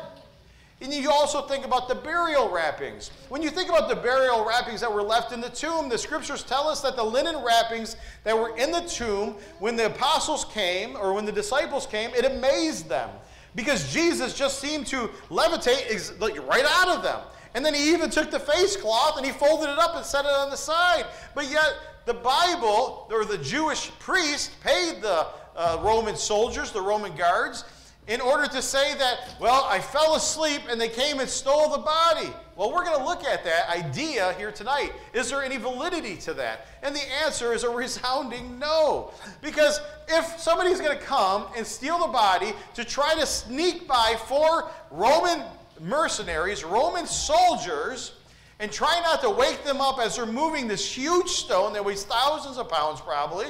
And 0.82 0.94
you 0.94 1.10
also 1.10 1.42
think 1.44 1.66
about 1.66 1.88
the 1.88 1.96
burial 1.96 2.50
wrappings. 2.50 3.10
When 3.30 3.42
you 3.42 3.50
think 3.50 3.70
about 3.70 3.88
the 3.88 3.96
burial 3.96 4.46
wrappings 4.46 4.82
that 4.82 4.92
were 4.92 5.02
left 5.02 5.32
in 5.32 5.40
the 5.40 5.50
tomb, 5.50 5.88
the 5.88 5.98
scriptures 5.98 6.44
tell 6.44 6.68
us 6.68 6.82
that 6.82 6.98
the 6.98 7.04
linen 7.04 7.38
wrappings 7.44 7.96
that 8.26 8.38
were 8.38 8.56
in 8.58 8.72
the 8.72 8.82
tomb, 8.82 9.36
when 9.60 9.78
the 9.78 9.86
apostles 9.86 10.44
came 10.46 10.98
or 10.98 11.14
when 11.14 11.26
the 11.26 11.32
disciples 11.32 11.88
came, 11.88 12.12
it 12.14 12.26
amazed 12.26 12.90
them. 12.90 13.10
Because 13.56 13.92
Jesus 13.94 14.38
just 14.38 14.60
seemed 14.60 14.86
to 14.88 15.10
levitate 15.30 16.46
right 16.46 16.66
out 16.68 16.90
of 16.90 17.04
them. 17.04 17.22
And 17.54 17.66
then 17.66 17.74
he 17.74 17.94
even 17.94 18.10
took 18.10 18.30
the 18.30 18.40
face 18.40 18.76
cloth 18.76 19.16
and 19.16 19.26
he 19.26 19.32
folded 19.32 19.70
it 19.70 19.80
up 19.80 19.96
and 19.96 20.06
set 20.06 20.26
it 20.26 20.32
on 20.32 20.50
the 20.50 20.58
side. 20.58 21.06
But 21.34 21.50
yet, 21.50 21.74
the 22.06 22.16
Bible, 22.16 23.08
or 23.10 23.24
the 23.24 23.38
Jewish 23.38 23.92
priest, 24.00 24.52
paid 24.62 25.02
the 25.02 25.28
uh, 25.56 25.80
Roman 25.82 26.18
soldiers, 26.18 26.72
the 26.72 26.82
Roman 26.82 27.16
guards, 27.16 27.64
in 28.08 28.22
order 28.22 28.48
to 28.48 28.62
say 28.62 28.96
that, 28.96 29.36
well, 29.40 29.66
I 29.68 29.80
fell 29.80 30.16
asleep 30.16 30.62
and 30.70 30.80
they 30.80 30.90
came 30.90 31.20
and 31.20 31.28
stole 31.28 31.72
the 31.72 31.80
body. 31.80 32.30
Well, 32.56 32.72
we're 32.72 32.86
going 32.86 32.98
to 32.98 33.04
look 33.04 33.24
at 33.24 33.44
that 33.44 33.70
idea 33.70 34.34
here 34.34 34.52
tonight. 34.52 34.92
Is 35.14 35.30
there 35.30 35.42
any 35.42 35.58
validity 35.58 36.16
to 36.18 36.34
that? 36.36 36.68
And 36.84 36.96
the 36.96 37.02
answer 37.26 37.52
is 37.52 37.64
a 37.64 37.70
resounding 37.70 38.60
no. 38.60 39.12
Because 39.42 39.82
if 40.08 40.40
somebody's 40.40 40.80
going 40.80 40.98
to 40.98 41.04
come 41.04 41.48
and 41.58 41.66
steal 41.66 42.00
the 42.00 42.14
body 42.14 42.54
to 42.76 42.86
try 42.86 43.16
to 43.16 43.26
sneak 43.26 43.88
by 43.88 44.16
four 44.28 44.70
Roman 44.92 45.44
mercenaries, 45.82 46.64
Roman 46.64 47.08
soldiers, 47.08 48.14
and 48.60 48.72
try 48.72 49.02
not 49.02 49.22
to 49.22 49.30
wake 49.30 49.64
them 49.64 49.82
up 49.82 50.00
as 50.00 50.16
they're 50.16 50.26
moving 50.26 50.68
this 50.68 50.96
huge 50.96 51.28
stone 51.28 51.74
that 51.74 51.84
weighs 51.84 52.06
thousands 52.06 52.58
of 52.58 52.70
pounds 52.70 53.02
probably, 53.02 53.48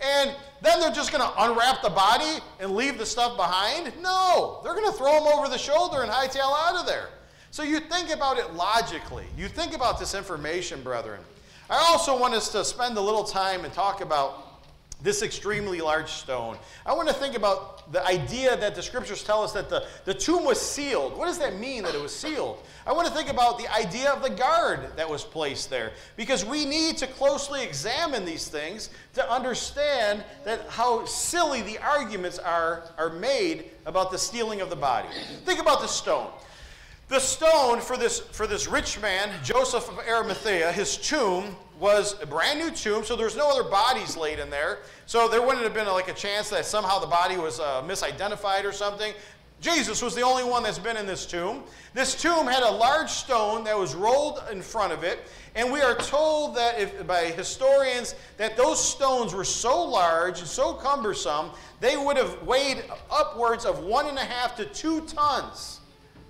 and 0.00 0.34
then 0.60 0.80
they're 0.80 0.92
just 0.92 1.12
going 1.12 1.22
to 1.22 1.42
unwrap 1.42 1.82
the 1.82 1.90
body 1.90 2.42
and 2.60 2.72
leave 2.72 2.98
the 2.98 3.06
stuff 3.06 3.36
behind? 3.36 3.92
No, 4.00 4.60
they're 4.62 4.74
going 4.74 4.90
to 4.90 4.96
throw 4.96 5.12
them 5.12 5.32
over 5.32 5.48
the 5.48 5.58
shoulder 5.58 6.02
and 6.02 6.10
hightail 6.10 6.52
out 6.66 6.76
of 6.76 6.86
there. 6.86 7.08
So 7.50 7.62
you 7.62 7.80
think 7.80 8.10
about 8.10 8.38
it 8.38 8.54
logically. 8.54 9.26
You 9.36 9.48
think 9.48 9.74
about 9.74 9.98
this 9.98 10.14
information, 10.14 10.82
brethren. 10.82 11.20
I 11.70 11.76
also 11.90 12.18
want 12.18 12.34
us 12.34 12.50
to 12.52 12.64
spend 12.64 12.96
a 12.96 13.00
little 13.00 13.24
time 13.24 13.64
and 13.64 13.72
talk 13.72 14.00
about 14.00 14.47
this 15.00 15.22
extremely 15.22 15.80
large 15.80 16.10
stone. 16.10 16.56
I 16.84 16.92
want 16.92 17.08
to 17.08 17.14
think 17.14 17.36
about 17.36 17.92
the 17.92 18.04
idea 18.04 18.56
that 18.56 18.74
the 18.74 18.82
scriptures 18.82 19.22
tell 19.22 19.42
us 19.44 19.52
that 19.52 19.68
the, 19.68 19.86
the 20.04 20.14
tomb 20.14 20.44
was 20.44 20.60
sealed. 20.60 21.16
What 21.16 21.26
does 21.26 21.38
that 21.38 21.56
mean 21.56 21.84
that 21.84 21.94
it 21.94 22.02
was 22.02 22.14
sealed? 22.14 22.62
I 22.84 22.92
want 22.92 23.06
to 23.06 23.14
think 23.14 23.30
about 23.30 23.58
the 23.58 23.72
idea 23.72 24.10
of 24.10 24.22
the 24.22 24.30
guard 24.30 24.96
that 24.96 25.08
was 25.08 25.22
placed 25.22 25.70
there 25.70 25.92
because 26.16 26.44
we 26.44 26.64
need 26.64 26.96
to 26.98 27.06
closely 27.06 27.62
examine 27.62 28.24
these 28.24 28.48
things 28.48 28.90
to 29.14 29.30
understand 29.30 30.24
that 30.44 30.66
how 30.68 31.04
silly 31.04 31.62
the 31.62 31.78
arguments 31.78 32.40
are, 32.40 32.82
are 32.98 33.10
made 33.10 33.66
about 33.86 34.10
the 34.10 34.18
stealing 34.18 34.60
of 34.60 34.68
the 34.68 34.76
body. 34.76 35.08
Think 35.44 35.60
about 35.60 35.80
the 35.80 35.86
stone. 35.86 36.30
The 37.06 37.20
stone 37.20 37.80
for 37.80 37.96
this, 37.96 38.20
for 38.20 38.46
this 38.46 38.66
rich 38.66 39.00
man, 39.00 39.30
Joseph 39.42 39.88
of 39.88 39.98
Arimathea, 40.00 40.72
his 40.72 40.96
tomb 40.96 41.56
was 41.78 42.20
a 42.22 42.26
brand 42.26 42.58
new 42.58 42.70
tomb, 42.70 43.04
so 43.04 43.16
there's 43.16 43.36
no 43.36 43.50
other 43.50 43.68
bodies 43.68 44.16
laid 44.16 44.38
in 44.38 44.50
there. 44.50 44.78
So 45.06 45.28
there 45.28 45.40
wouldn't 45.40 45.62
have 45.62 45.74
been 45.74 45.86
like 45.86 46.08
a 46.08 46.14
chance 46.14 46.50
that 46.50 46.64
somehow 46.64 46.98
the 46.98 47.06
body 47.06 47.36
was 47.36 47.60
uh, 47.60 47.82
misidentified 47.86 48.64
or 48.64 48.72
something. 48.72 49.12
Jesus 49.60 50.02
was 50.02 50.14
the 50.14 50.22
only 50.22 50.44
one 50.44 50.62
that's 50.62 50.78
been 50.78 50.96
in 50.96 51.06
this 51.06 51.26
tomb. 51.26 51.64
This 51.92 52.20
tomb 52.20 52.46
had 52.46 52.62
a 52.62 52.70
large 52.70 53.10
stone 53.10 53.64
that 53.64 53.76
was 53.76 53.94
rolled 53.94 54.40
in 54.52 54.62
front 54.62 54.92
of 54.92 55.02
it, 55.02 55.26
and 55.56 55.72
we 55.72 55.80
are 55.80 55.96
told 55.96 56.54
that 56.56 56.78
if, 56.78 57.04
by 57.06 57.24
historians 57.24 58.14
that 58.36 58.56
those 58.56 58.82
stones 58.82 59.34
were 59.34 59.44
so 59.44 59.82
large 59.82 60.38
and 60.38 60.48
so 60.48 60.74
cumbersome, 60.74 61.50
they 61.80 61.96
would 61.96 62.16
have 62.16 62.40
weighed 62.42 62.84
upwards 63.10 63.64
of 63.64 63.80
one 63.80 64.06
and 64.06 64.16
a 64.16 64.24
half 64.24 64.54
to 64.56 64.64
two 64.64 65.00
tons 65.02 65.77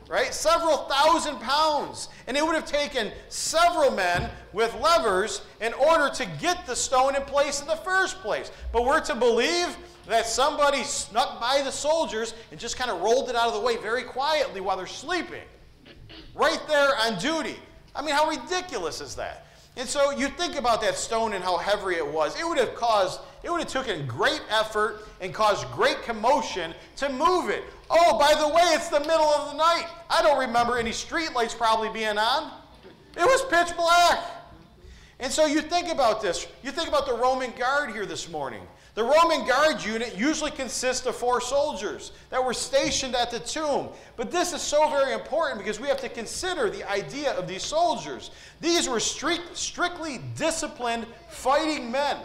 right? 0.08 0.32
Several 0.32 0.78
thousand 0.88 1.38
pounds. 1.40 2.08
And 2.26 2.36
it 2.36 2.44
would 2.44 2.54
have 2.54 2.66
taken 2.66 3.12
several 3.28 3.90
men 3.90 4.30
with 4.52 4.74
levers 4.80 5.42
in 5.60 5.72
order 5.74 6.08
to 6.14 6.26
get 6.40 6.66
the 6.66 6.74
stone 6.74 7.14
in 7.14 7.22
place 7.22 7.60
in 7.60 7.66
the 7.66 7.76
first 7.76 8.18
place. 8.20 8.50
But 8.72 8.84
we're 8.84 9.00
to 9.00 9.14
believe 9.14 9.76
that 10.06 10.26
somebody 10.26 10.82
snuck 10.84 11.38
by 11.40 11.60
the 11.62 11.70
soldiers 11.70 12.34
and 12.50 12.58
just 12.58 12.76
kind 12.76 12.90
of 12.90 13.00
rolled 13.02 13.28
it 13.28 13.36
out 13.36 13.48
of 13.48 13.54
the 13.54 13.60
way 13.60 13.76
very 13.76 14.02
quietly 14.02 14.60
while 14.60 14.76
they're 14.76 14.86
sleeping. 14.86 15.42
Right 16.34 16.60
there 16.66 16.90
on 16.96 17.18
duty. 17.18 17.56
I 17.94 18.02
mean, 18.02 18.14
how 18.14 18.28
ridiculous 18.28 19.00
is 19.00 19.14
that? 19.16 19.46
And 19.76 19.88
so 19.88 20.10
you 20.10 20.28
think 20.28 20.56
about 20.56 20.80
that 20.80 20.96
stone 20.96 21.34
and 21.34 21.44
how 21.44 21.56
heavy 21.56 21.94
it 21.94 22.06
was. 22.06 22.38
It 22.38 22.46
would 22.46 22.58
have 22.58 22.74
caused, 22.74 23.20
it 23.42 23.50
would 23.50 23.60
have 23.60 23.68
taken 23.68 24.06
great 24.06 24.42
effort 24.50 25.04
and 25.20 25.32
caused 25.32 25.70
great 25.70 26.02
commotion 26.02 26.74
to 26.96 27.08
move 27.10 27.50
it. 27.50 27.62
Oh, 27.90 28.18
by 28.18 28.34
the 28.38 28.48
way, 28.48 28.62
it's 28.74 28.88
the 28.88 29.00
middle 29.00 29.28
of 29.28 29.52
the 29.52 29.56
night. 29.56 29.86
I 30.10 30.22
don't 30.22 30.38
remember 30.38 30.78
any 30.78 30.92
street 30.92 31.32
lights 31.34 31.54
probably 31.54 31.88
being 31.90 32.18
on. 32.18 32.52
It 33.16 33.24
was 33.24 33.44
pitch 33.46 33.76
black. 33.76 34.20
And 35.20 35.32
so 35.32 35.46
you 35.46 35.62
think 35.62 35.88
about 35.88 36.22
this. 36.22 36.46
You 36.62 36.70
think 36.70 36.88
about 36.88 37.06
the 37.06 37.14
Roman 37.14 37.50
guard 37.52 37.92
here 37.92 38.06
this 38.06 38.28
morning. 38.28 38.62
The 38.94 39.04
Roman 39.04 39.46
guard 39.46 39.84
unit 39.84 40.16
usually 40.16 40.50
consists 40.50 41.06
of 41.06 41.14
four 41.16 41.40
soldiers 41.40 42.12
that 42.30 42.44
were 42.44 42.52
stationed 42.52 43.14
at 43.14 43.30
the 43.30 43.38
tomb. 43.38 43.90
But 44.16 44.30
this 44.30 44.52
is 44.52 44.60
so 44.60 44.88
very 44.90 45.12
important 45.12 45.58
because 45.58 45.80
we 45.80 45.88
have 45.88 46.00
to 46.00 46.08
consider 46.08 46.68
the 46.68 46.88
idea 46.90 47.32
of 47.32 47.46
these 47.46 47.62
soldiers. 47.62 48.32
These 48.60 48.88
were 48.88 49.00
strict, 49.00 49.56
strictly 49.56 50.20
disciplined 50.36 51.06
fighting 51.28 51.92
men. 51.92 52.16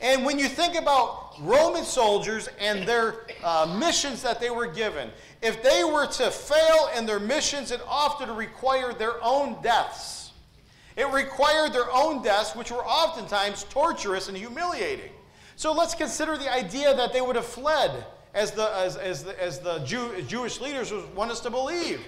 And 0.00 0.24
when 0.24 0.38
you 0.38 0.48
think 0.48 0.76
about 0.76 1.34
Roman 1.40 1.84
soldiers 1.84 2.48
and 2.58 2.88
their 2.88 3.26
uh, 3.44 3.76
missions 3.78 4.22
that 4.22 4.40
they 4.40 4.50
were 4.50 4.66
given, 4.66 5.10
if 5.42 5.62
they 5.62 5.84
were 5.84 6.06
to 6.06 6.30
fail 6.30 6.90
in 6.96 7.04
their 7.04 7.20
missions, 7.20 7.70
it 7.70 7.82
often 7.86 8.34
required 8.34 8.98
their 8.98 9.22
own 9.22 9.60
deaths. 9.62 10.32
It 10.96 11.10
required 11.12 11.72
their 11.72 11.90
own 11.92 12.22
deaths, 12.22 12.56
which 12.56 12.70
were 12.70 12.84
oftentimes 12.84 13.64
torturous 13.64 14.28
and 14.28 14.36
humiliating. 14.36 15.12
So 15.56 15.72
let's 15.72 15.94
consider 15.94 16.38
the 16.38 16.52
idea 16.52 16.94
that 16.94 17.12
they 17.12 17.20
would 17.20 17.36
have 17.36 17.46
fled 17.46 18.04
as 18.34 18.52
the, 18.52 18.74
as, 18.76 18.96
as 18.96 19.24
the, 19.24 19.42
as 19.42 19.58
the 19.58 19.80
Jew, 19.80 20.22
Jewish 20.22 20.60
leaders 20.60 20.92
want 21.14 21.30
us 21.30 21.40
to 21.40 21.50
believe. 21.50 22.00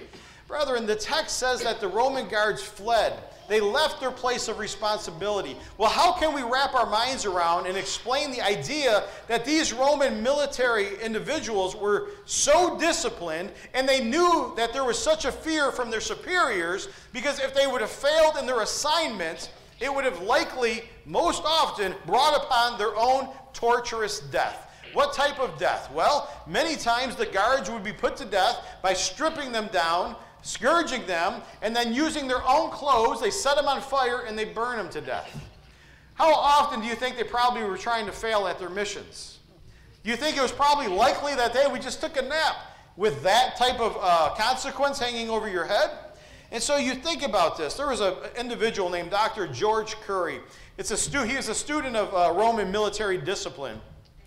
Brethren, 0.47 0.85
the 0.85 0.95
text 0.95 1.37
says 1.37 1.61
that 1.63 1.79
the 1.79 1.87
Roman 1.87 2.27
guards 2.27 2.61
fled. 2.61 3.13
They 3.47 3.59
left 3.59 3.99
their 3.99 4.11
place 4.11 4.47
of 4.47 4.59
responsibility. 4.59 5.55
Well, 5.77 5.89
how 5.89 6.13
can 6.13 6.33
we 6.33 6.43
wrap 6.43 6.73
our 6.73 6.89
minds 6.89 7.25
around 7.25 7.67
and 7.67 7.77
explain 7.77 8.31
the 8.31 8.41
idea 8.41 9.03
that 9.27 9.45
these 9.45 9.73
Roman 9.73 10.23
military 10.23 11.01
individuals 11.01 11.75
were 11.75 12.09
so 12.25 12.77
disciplined 12.79 13.51
and 13.73 13.87
they 13.87 14.03
knew 14.03 14.53
that 14.55 14.73
there 14.73 14.83
was 14.83 14.97
such 14.97 15.25
a 15.25 15.31
fear 15.31 15.71
from 15.71 15.91
their 15.91 16.01
superiors 16.01 16.87
because 17.11 17.39
if 17.39 17.53
they 17.53 17.67
would 17.67 17.81
have 17.81 17.91
failed 17.91 18.37
in 18.37 18.45
their 18.45 18.61
assignment, 18.61 19.51
it 19.79 19.93
would 19.93 20.05
have 20.05 20.21
likely, 20.21 20.83
most 21.05 21.43
often, 21.45 21.93
brought 22.05 22.41
upon 22.41 22.77
their 22.77 22.95
own 22.95 23.29
torturous 23.53 24.19
death. 24.19 24.69
What 24.93 25.13
type 25.13 25.39
of 25.39 25.57
death? 25.57 25.91
Well, 25.91 26.29
many 26.47 26.75
times 26.75 27.15
the 27.15 27.25
guards 27.25 27.69
would 27.69 27.83
be 27.83 27.93
put 27.93 28.15
to 28.17 28.25
death 28.25 28.65
by 28.81 28.93
stripping 28.93 29.51
them 29.51 29.67
down, 29.73 30.15
scourging 30.43 31.05
them, 31.07 31.41
and 31.61 31.75
then 31.75 31.93
using 31.93 32.27
their 32.27 32.43
own 32.47 32.69
clothes, 32.69 33.19
they 33.19 33.31
set 33.31 33.55
them 33.55 33.67
on 33.67 33.81
fire 33.81 34.21
and 34.27 34.37
they 34.37 34.45
burn 34.45 34.77
them 34.77 34.89
to 34.89 35.01
death. 35.01 35.35
How 36.13 36.31
often 36.33 36.81
do 36.81 36.87
you 36.87 36.95
think 36.95 37.17
they 37.17 37.23
probably 37.23 37.63
were 37.63 37.77
trying 37.77 38.05
to 38.05 38.11
fail 38.11 38.47
at 38.47 38.59
their 38.59 38.69
missions? 38.69 39.39
Do 40.03 40.11
you 40.11 40.15
think 40.15 40.37
it 40.37 40.41
was 40.41 40.51
probably 40.51 40.87
likely 40.87 41.33
that 41.35 41.53
they 41.53 41.65
we 41.67 41.79
just 41.79 42.01
took 42.01 42.17
a 42.17 42.21
nap 42.21 42.55
with 42.97 43.23
that 43.23 43.55
type 43.57 43.79
of 43.79 43.97
uh, 43.99 44.35
consequence 44.35 44.99
hanging 44.99 45.29
over 45.29 45.49
your 45.49 45.65
head? 45.65 45.89
And 46.51 46.61
so 46.61 46.77
you 46.77 46.93
think 46.93 47.23
about 47.23 47.57
this. 47.57 47.73
There 47.73 47.87
was 47.87 48.01
an 48.01 48.13
individual 48.37 48.89
named 48.89 49.09
Dr. 49.09 49.47
George 49.47 49.95
Currie. 50.01 50.39
It's 50.77 50.91
a 50.91 50.97
stu- 50.97 51.23
he 51.23 51.33
is 51.33 51.49
a 51.49 51.55
student 51.55 51.95
of 51.95 52.13
uh, 52.13 52.37
Roman 52.37 52.71
military 52.71 53.17
discipline. 53.17 53.79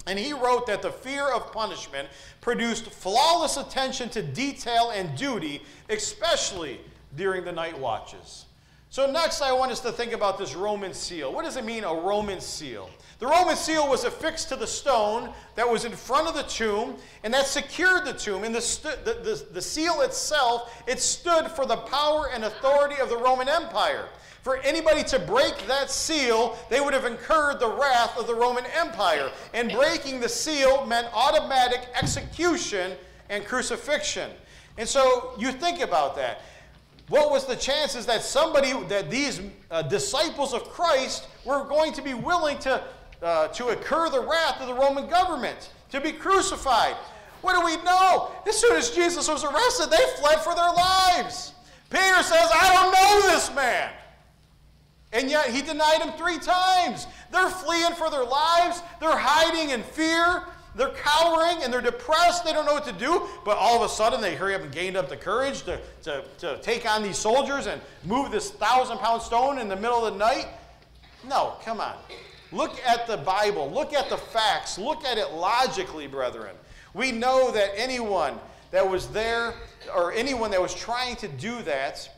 And 0.06 0.18
he 0.18 0.32
wrote 0.32 0.66
that 0.66 0.82
the 0.82 0.90
fear 0.90 1.28
of 1.28 1.52
punishment 1.52 2.08
produced 2.40 2.86
flawless 2.86 3.56
attention 3.56 4.08
to 4.10 4.22
detail 4.22 4.90
and 4.90 5.16
duty, 5.16 5.62
especially 5.88 6.80
during 7.16 7.44
the 7.44 7.52
night 7.52 7.78
watches. 7.78 8.44
So, 8.88 9.10
next, 9.10 9.42
I 9.42 9.52
want 9.52 9.72
us 9.72 9.80
to 9.80 9.92
think 9.92 10.12
about 10.12 10.38
this 10.38 10.54
Roman 10.54 10.94
seal. 10.94 11.32
What 11.32 11.44
does 11.44 11.56
it 11.56 11.64
mean, 11.64 11.82
a 11.84 11.92
Roman 11.92 12.40
seal? 12.40 12.88
The 13.18 13.26
Roman 13.26 13.56
seal 13.56 13.88
was 13.88 14.04
affixed 14.04 14.48
to 14.50 14.56
the 14.56 14.66
stone 14.66 15.32
that 15.54 15.68
was 15.68 15.84
in 15.84 15.92
front 15.92 16.28
of 16.28 16.34
the 16.34 16.44
tomb, 16.44 16.96
and 17.24 17.34
that 17.34 17.46
secured 17.46 18.04
the 18.04 18.12
tomb. 18.12 18.44
And 18.44 18.54
the, 18.54 18.60
the, 19.04 19.12
the, 19.22 19.46
the 19.54 19.62
seal 19.62 20.02
itself, 20.02 20.82
it 20.86 21.00
stood 21.00 21.48
for 21.48 21.66
the 21.66 21.76
power 21.76 22.30
and 22.32 22.44
authority 22.44 23.00
of 23.00 23.08
the 23.08 23.16
Roman 23.16 23.48
Empire. 23.48 24.08
For 24.46 24.58
anybody 24.58 25.02
to 25.02 25.18
break 25.18 25.66
that 25.66 25.90
seal, 25.90 26.56
they 26.70 26.80
would 26.80 26.94
have 26.94 27.04
incurred 27.04 27.58
the 27.58 27.68
wrath 27.68 28.16
of 28.16 28.28
the 28.28 28.34
Roman 28.36 28.64
Empire. 28.76 29.32
And 29.52 29.72
breaking 29.72 30.20
the 30.20 30.28
seal 30.28 30.86
meant 30.86 31.08
automatic 31.12 31.80
execution 32.00 32.92
and 33.28 33.44
crucifixion. 33.44 34.30
And 34.78 34.88
so 34.88 35.34
you 35.36 35.50
think 35.50 35.80
about 35.80 36.14
that. 36.14 36.42
What 37.08 37.32
was 37.32 37.44
the 37.44 37.56
chances 37.56 38.06
that 38.06 38.22
somebody, 38.22 38.72
that 38.84 39.10
these 39.10 39.40
uh, 39.72 39.82
disciples 39.82 40.54
of 40.54 40.62
Christ 40.68 41.26
were 41.44 41.64
going 41.64 41.92
to 41.94 42.00
be 42.00 42.14
willing 42.14 42.60
to, 42.60 42.84
uh, 43.22 43.48
to 43.48 43.70
incur 43.70 44.10
the 44.10 44.20
wrath 44.20 44.60
of 44.60 44.68
the 44.68 44.74
Roman 44.74 45.08
government, 45.08 45.72
to 45.90 46.00
be 46.00 46.12
crucified? 46.12 46.94
What 47.42 47.58
do 47.58 47.64
we 47.64 47.82
know? 47.82 48.30
As 48.46 48.56
soon 48.56 48.76
as 48.76 48.90
Jesus 48.92 49.28
was 49.28 49.42
arrested, 49.42 49.90
they 49.90 50.04
fled 50.20 50.38
for 50.38 50.54
their 50.54 50.70
lives. 50.70 51.52
Peter 51.90 52.22
says, 52.22 52.48
I 52.54 52.72
don't 52.72 52.92
know 52.92 53.32
this 53.32 53.52
man. 53.52 53.90
And 55.16 55.30
yet 55.30 55.48
he 55.48 55.62
denied 55.62 56.02
him 56.02 56.12
three 56.12 56.38
times. 56.38 57.06
They're 57.32 57.48
fleeing 57.48 57.92
for 57.92 58.10
their 58.10 58.24
lives. 58.24 58.82
They're 59.00 59.16
hiding 59.16 59.70
in 59.70 59.82
fear. 59.82 60.42
They're 60.74 60.90
cowering 60.90 61.62
and 61.62 61.72
they're 61.72 61.80
depressed. 61.80 62.44
They 62.44 62.52
don't 62.52 62.66
know 62.66 62.74
what 62.74 62.84
to 62.84 62.92
do. 62.92 63.26
But 63.42 63.56
all 63.56 63.82
of 63.82 63.90
a 63.90 63.92
sudden, 63.92 64.20
they 64.20 64.34
hurry 64.34 64.54
up 64.54 64.60
and 64.60 64.70
gained 64.70 64.94
up 64.94 65.08
the 65.08 65.16
courage 65.16 65.62
to, 65.62 65.80
to, 66.02 66.22
to 66.40 66.58
take 66.58 66.84
on 66.84 67.02
these 67.02 67.16
soldiers 67.16 67.66
and 67.66 67.80
move 68.04 68.30
this 68.30 68.50
thousand 68.50 68.98
pound 68.98 69.22
stone 69.22 69.58
in 69.58 69.68
the 69.68 69.76
middle 69.76 70.04
of 70.04 70.12
the 70.12 70.18
night. 70.18 70.48
No, 71.26 71.54
come 71.64 71.80
on. 71.80 71.94
Look 72.52 72.78
at 72.86 73.06
the 73.06 73.16
Bible. 73.16 73.70
Look 73.70 73.94
at 73.94 74.10
the 74.10 74.18
facts. 74.18 74.76
Look 74.76 75.02
at 75.06 75.16
it 75.16 75.32
logically, 75.32 76.06
brethren. 76.06 76.54
We 76.92 77.10
know 77.10 77.50
that 77.52 77.70
anyone 77.74 78.38
that 78.70 78.86
was 78.88 79.08
there 79.08 79.54
or 79.94 80.12
anyone 80.12 80.50
that 80.50 80.60
was 80.60 80.74
trying 80.74 81.16
to 81.16 81.28
do 81.28 81.62
that 81.62 82.10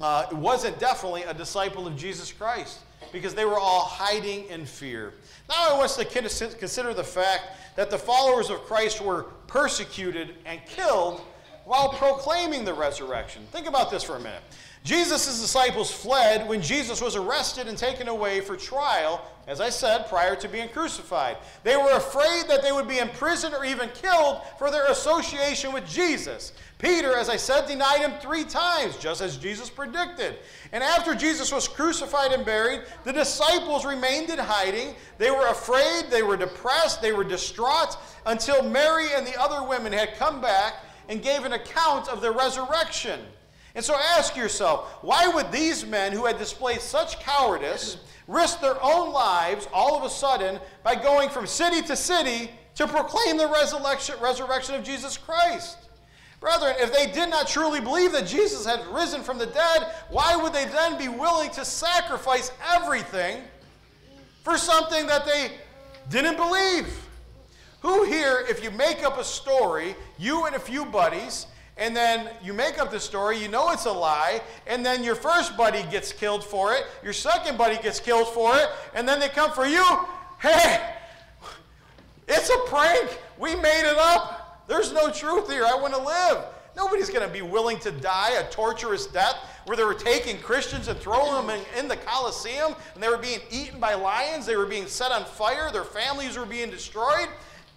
uh, 0.00 0.26
wasn't 0.32 0.78
definitely 0.78 1.22
a 1.22 1.34
disciple 1.34 1.86
of 1.86 1.96
Jesus 1.96 2.32
Christ 2.32 2.80
because 3.12 3.34
they 3.34 3.44
were 3.44 3.58
all 3.58 3.84
hiding 3.84 4.46
in 4.48 4.66
fear. 4.66 5.12
Now 5.48 5.70
I 5.70 5.72
want 5.72 5.84
us 5.84 5.96
to 5.96 6.04
consider 6.04 6.94
the 6.94 7.04
fact 7.04 7.42
that 7.76 7.90
the 7.90 7.98
followers 7.98 8.50
of 8.50 8.62
Christ 8.64 9.00
were 9.00 9.24
persecuted 9.46 10.34
and 10.46 10.60
killed 10.66 11.20
while 11.64 11.90
proclaiming 11.90 12.64
the 12.64 12.74
resurrection. 12.74 13.42
Think 13.50 13.66
about 13.66 13.90
this 13.90 14.02
for 14.02 14.16
a 14.16 14.20
minute. 14.20 14.42
Jesus' 14.84 15.40
disciples 15.40 15.90
fled 15.90 16.46
when 16.46 16.60
Jesus 16.60 17.00
was 17.00 17.16
arrested 17.16 17.68
and 17.68 17.78
taken 17.78 18.06
away 18.06 18.42
for 18.42 18.54
trial, 18.54 19.26
as 19.46 19.58
I 19.58 19.70
said, 19.70 20.10
prior 20.10 20.36
to 20.36 20.46
being 20.46 20.68
crucified. 20.68 21.38
They 21.62 21.74
were 21.74 21.92
afraid 21.92 22.48
that 22.48 22.60
they 22.62 22.70
would 22.70 22.86
be 22.86 22.98
imprisoned 22.98 23.54
or 23.54 23.64
even 23.64 23.88
killed 23.94 24.42
for 24.58 24.70
their 24.70 24.84
association 24.88 25.72
with 25.72 25.88
Jesus. 25.88 26.52
Peter, 26.78 27.16
as 27.16 27.30
I 27.30 27.36
said, 27.36 27.66
denied 27.66 28.00
him 28.00 28.12
three 28.20 28.44
times, 28.44 28.98
just 28.98 29.22
as 29.22 29.38
Jesus 29.38 29.70
predicted. 29.70 30.36
And 30.70 30.84
after 30.84 31.14
Jesus 31.14 31.50
was 31.50 31.66
crucified 31.66 32.32
and 32.32 32.44
buried, 32.44 32.82
the 33.04 33.12
disciples 33.12 33.86
remained 33.86 34.28
in 34.28 34.38
hiding. 34.38 34.94
They 35.16 35.30
were 35.30 35.46
afraid, 35.46 36.10
they 36.10 36.22
were 36.22 36.36
depressed, 36.36 37.00
they 37.00 37.12
were 37.12 37.24
distraught 37.24 37.96
until 38.26 38.62
Mary 38.62 39.06
and 39.14 39.26
the 39.26 39.40
other 39.40 39.66
women 39.66 39.94
had 39.94 40.16
come 40.16 40.42
back 40.42 40.84
and 41.08 41.22
gave 41.22 41.46
an 41.46 41.54
account 41.54 42.10
of 42.10 42.20
the 42.20 42.30
resurrection. 42.30 43.20
And 43.74 43.84
so 43.84 43.96
ask 43.96 44.36
yourself, 44.36 45.02
why 45.02 45.26
would 45.26 45.50
these 45.50 45.84
men 45.84 46.12
who 46.12 46.26
had 46.26 46.38
displayed 46.38 46.80
such 46.80 47.18
cowardice 47.20 47.96
risk 48.28 48.60
their 48.60 48.82
own 48.82 49.12
lives 49.12 49.68
all 49.72 49.96
of 49.96 50.04
a 50.04 50.10
sudden 50.10 50.60
by 50.82 50.94
going 50.94 51.28
from 51.28 51.46
city 51.46 51.82
to 51.82 51.96
city 51.96 52.50
to 52.76 52.86
proclaim 52.86 53.36
the 53.36 53.48
resurrection, 53.48 54.14
resurrection 54.20 54.74
of 54.76 54.84
Jesus 54.84 55.16
Christ? 55.16 55.78
Brethren, 56.40 56.76
if 56.78 56.92
they 56.92 57.10
did 57.10 57.30
not 57.30 57.48
truly 57.48 57.80
believe 57.80 58.12
that 58.12 58.26
Jesus 58.26 58.66
had 58.66 58.86
risen 58.88 59.22
from 59.22 59.38
the 59.38 59.46
dead, 59.46 59.92
why 60.10 60.36
would 60.36 60.52
they 60.52 60.66
then 60.66 60.98
be 60.98 61.08
willing 61.08 61.50
to 61.52 61.64
sacrifice 61.64 62.52
everything 62.70 63.42
for 64.42 64.58
something 64.58 65.06
that 65.06 65.24
they 65.24 65.52
didn't 66.10 66.36
believe? 66.36 66.86
Who 67.80 68.04
here, 68.04 68.44
if 68.48 68.62
you 68.62 68.70
make 68.70 69.02
up 69.02 69.18
a 69.18 69.24
story, 69.24 69.96
you 70.18 70.44
and 70.44 70.54
a 70.54 70.60
few 70.60 70.84
buddies, 70.84 71.46
and 71.76 71.96
then 71.96 72.28
you 72.42 72.52
make 72.52 72.78
up 72.78 72.90
the 72.90 73.00
story, 73.00 73.38
you 73.38 73.48
know 73.48 73.70
it's 73.70 73.86
a 73.86 73.92
lie, 73.92 74.40
and 74.66 74.84
then 74.86 75.02
your 75.02 75.16
first 75.16 75.56
buddy 75.56 75.82
gets 75.90 76.12
killed 76.12 76.44
for 76.44 76.72
it, 76.72 76.84
your 77.02 77.12
second 77.12 77.58
buddy 77.58 77.82
gets 77.82 77.98
killed 77.98 78.28
for 78.28 78.56
it, 78.56 78.68
and 78.94 79.08
then 79.08 79.18
they 79.18 79.28
come 79.28 79.52
for 79.52 79.66
you. 79.66 79.84
Hey, 80.40 80.94
it's 82.28 82.48
a 82.48 82.58
prank. 82.66 83.18
We 83.38 83.54
made 83.56 83.90
it 83.90 83.98
up. 83.98 84.64
There's 84.68 84.92
no 84.92 85.10
truth 85.10 85.50
here. 85.50 85.66
I 85.66 85.74
want 85.74 85.94
to 85.94 86.00
live. 86.00 86.44
Nobody's 86.76 87.10
going 87.10 87.26
to 87.26 87.32
be 87.32 87.42
willing 87.42 87.78
to 87.80 87.92
die 87.92 88.32
a 88.32 88.50
torturous 88.50 89.06
death 89.06 89.36
where 89.66 89.76
they 89.76 89.84
were 89.84 89.94
taking 89.94 90.38
Christians 90.38 90.88
and 90.88 90.98
throwing 90.98 91.46
them 91.46 91.56
in, 91.56 91.78
in, 91.78 91.88
the 91.88 91.96
Colosseum 91.96 92.74
and 92.94 93.02
they 93.02 93.08
were 93.08 93.18
being 93.18 93.40
eaten 93.50 93.78
by 93.78 93.94
lions. 93.94 94.44
They 94.44 94.56
were 94.56 94.66
being 94.66 94.86
set 94.86 95.12
on 95.12 95.24
fire. 95.24 95.70
Their 95.70 95.84
families 95.84 96.36
were 96.36 96.46
being 96.46 96.70
destroyed. 96.70 97.28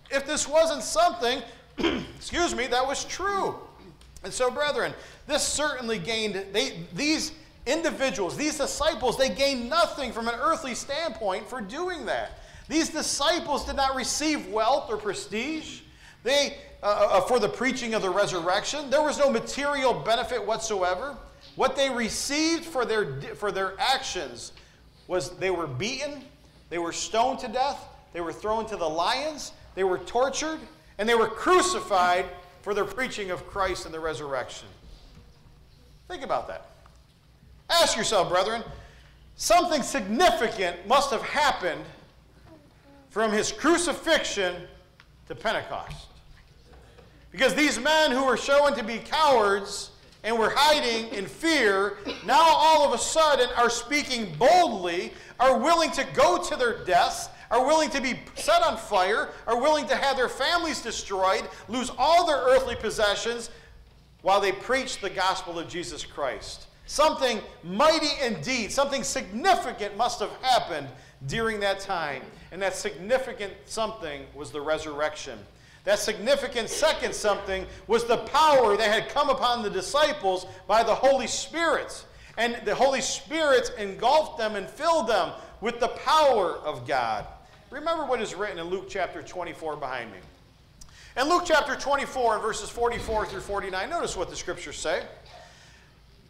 If 0.10 0.26
this 0.26 0.48
wasn't 0.48 0.84
something, 0.84 1.42
excuse 2.18 2.56
me, 2.56 2.68
that 2.68 2.86
was 2.86 3.06
true. 3.06 3.56
And 4.28 4.34
so, 4.34 4.52
brethren, 4.52 4.94
this 5.26 5.42
certainly 5.42 5.98
gained, 5.98 6.36
they, 6.52 6.82
these 6.94 7.32
individuals, 7.66 8.36
these 8.36 8.58
disciples, 8.58 9.18
they 9.18 9.30
gained 9.30 9.70
nothing 9.70 10.12
from 10.12 10.28
an 10.28 10.36
earthly 10.38 10.76
standpoint 10.76 11.48
for 11.48 11.62
doing 11.62 12.06
that. 12.08 12.40
These 12.68 12.90
disciples 12.90 13.66
did 13.66 13.78
not 13.78 13.96
receive 13.96 14.46
wealth 14.50 14.90
or 14.90 14.98
prestige. 14.98 15.80
They, 16.24 16.58
uh, 16.84 16.88
uh, 16.88 16.90
uh, 16.90 17.22
for 17.22 17.40
the 17.40 17.48
preaching 17.48 17.94
of 17.94 18.02
the 18.02 18.10
resurrection, 18.10 18.90
there 18.90 19.02
was 19.02 19.18
no 19.18 19.32
material 19.32 19.94
benefit 19.94 20.46
whatsoever. 20.46 21.16
What 21.56 21.78
they 21.78 21.90
received 21.90 22.66
for 22.66 22.84
their, 22.84 23.22
for 23.36 23.54
their 23.54 23.80
actions 23.80 24.52
was 25.08 25.38
they 25.38 25.52
were 25.52 25.68
beaten, 25.68 26.22
they 26.70 26.80
were 26.80 26.92
stoned 26.92 27.40
to 27.40 27.48
death, 27.48 27.82
they 28.12 28.20
were 28.20 28.34
thrown 28.34 28.66
to 28.66 28.76
the 28.76 28.90
lions, 28.90 29.54
they 29.74 29.86
were 29.86 30.00
tortured, 30.00 30.60
and 30.98 31.08
they 31.08 31.16
were 31.16 31.30
crucified 31.30 32.26
for 32.68 32.74
their 32.74 32.84
preaching 32.84 33.32
of 33.32 33.48
Christ 33.48 33.86
and 33.86 33.94
the 33.94 34.00
resurrection. 34.02 34.68
Think 36.10 36.22
about 36.22 36.50
that. 36.50 36.66
Ask 37.70 37.96
yourself, 37.96 38.28
brethren, 38.28 38.62
something 39.38 39.82
significant 39.82 40.86
must 40.86 41.10
have 41.12 41.22
happened 41.22 41.86
from 43.10 43.32
his 43.32 43.54
crucifixion 43.54 44.54
to 45.30 45.36
Pentecost. 45.36 46.08
Because 47.32 47.56
these 47.56 47.80
men 47.80 48.12
who 48.12 48.26
were 48.26 48.36
shown 48.36 48.76
to 48.76 48.84
be 48.84 48.98
cowards 48.98 49.92
and 50.26 50.38
were 50.38 50.52
hiding 50.54 51.08
in 51.14 51.26
fear, 51.26 52.00
now 52.26 52.42
all 52.42 52.86
of 52.86 52.94
a 52.94 53.02
sudden 53.02 53.48
are 53.56 53.70
speaking 53.70 54.36
boldly, 54.38 55.14
are 55.40 55.58
willing 55.58 55.92
to 55.92 56.06
go 56.14 56.44
to 56.44 56.58
their 56.58 56.84
deaths, 56.84 57.30
are 57.50 57.66
willing 57.66 57.90
to 57.92 58.02
be 58.02 58.20
set 58.36 58.62
on 58.64 58.78
fire, 58.78 59.30
are 59.46 59.60
willing 59.60 59.88
to 59.88 59.96
have 59.96 60.18
their 60.18 60.30
families 60.30 60.82
destroyed, 60.82 61.48
lose 61.68 61.92
all 61.98 62.26
their 62.26 62.38
earthly 62.38 62.76
possessions 62.76 63.50
while 64.22 64.42
they 64.42 64.52
preach 64.52 65.00
the 65.00 65.10
gospel 65.10 65.58
of 65.60 65.68
Jesus 65.68 66.06
Christ. 66.06 66.68
Something 66.86 67.42
mighty 67.64 68.10
indeed, 68.22 68.72
something 68.72 69.04
significant 69.04 69.98
must 69.98 70.20
have 70.20 70.32
happened 70.42 70.88
during 71.28 71.60
that 71.60 71.80
time. 71.80 72.22
And 72.52 72.62
that 72.62 72.76
significant 72.76 73.54
something 73.66 74.24
was 74.34 74.52
the 74.52 74.62
resurrection. 74.62 75.38
That 75.84 76.00
significant 76.00 76.70
second 76.70 77.14
something 77.14 77.66
was 77.88 78.06
the 78.06 78.18
power 78.18 78.76
that 78.78 78.92
had 78.92 79.10
come 79.10 79.30
upon 79.30 79.64
the 79.64 79.70
disciples 79.70 80.46
by 80.68 80.84
the 80.84 80.96
Holy 80.96 81.28
Spirit. 81.28 82.06
And 82.38 82.58
the 82.66 82.76
Holy 82.76 83.02
Spirit 83.02 83.72
engulfed 83.78 84.38
them 84.38 84.56
and 84.56 84.68
filled 84.68 85.08
them 85.08 85.32
with 85.62 85.80
the 85.80 85.88
power 85.90 86.54
of 86.58 86.88
God. 86.88 87.26
Remember 87.70 88.06
what 88.06 88.22
is 88.22 88.34
written 88.34 88.60
in 88.60 88.68
Luke 88.68 88.88
chapter 88.90 89.22
24 89.22 89.76
behind 89.76 90.12
me. 90.12 90.20
In 91.18 91.28
Luke 91.28 91.44
chapter 91.46 91.76
24 91.76 92.36
and 92.36 92.42
verses 92.42 92.70
44 92.70 93.26
through 93.26 93.42
49, 93.42 93.90
notice 93.90 94.16
what 94.16 94.30
the 94.30 94.36
scriptures 94.36 94.78
say. 94.78 95.04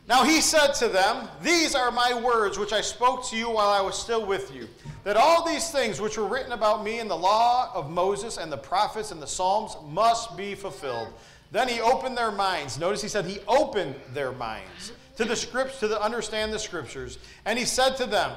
Now 0.07 0.23
he 0.23 0.41
said 0.41 0.71
to 0.75 0.87
them, 0.87 1.27
These 1.43 1.75
are 1.75 1.91
my 1.91 2.19
words 2.19 2.57
which 2.57 2.73
I 2.73 2.81
spoke 2.81 3.27
to 3.27 3.35
you 3.35 3.51
while 3.51 3.69
I 3.69 3.81
was 3.81 3.99
still 3.99 4.25
with 4.25 4.55
you, 4.55 4.67
that 5.03 5.15
all 5.15 5.45
these 5.45 5.69
things 5.69 6.01
which 6.01 6.17
were 6.17 6.25
written 6.25 6.53
about 6.53 6.83
me 6.83 6.99
in 6.99 7.07
the 7.07 7.17
law 7.17 7.71
of 7.75 7.91
Moses 7.91 8.37
and 8.37 8.51
the 8.51 8.57
prophets 8.57 9.11
and 9.11 9.21
the 9.21 9.27
Psalms 9.27 9.75
must 9.89 10.35
be 10.37 10.55
fulfilled. 10.55 11.09
Then 11.51 11.67
he 11.67 11.81
opened 11.81 12.17
their 12.17 12.31
minds. 12.31 12.79
Notice 12.79 13.01
he 13.01 13.09
said 13.09 13.25
he 13.25 13.39
opened 13.47 13.95
their 14.13 14.31
minds 14.31 14.91
to 15.17 15.25
the 15.25 15.35
scripts 15.35 15.79
to 15.81 15.87
the, 15.87 16.01
understand 16.01 16.51
the 16.51 16.59
scriptures. 16.59 17.19
And 17.45 17.59
he 17.59 17.65
said 17.65 17.95
to 17.97 18.05
them, 18.05 18.31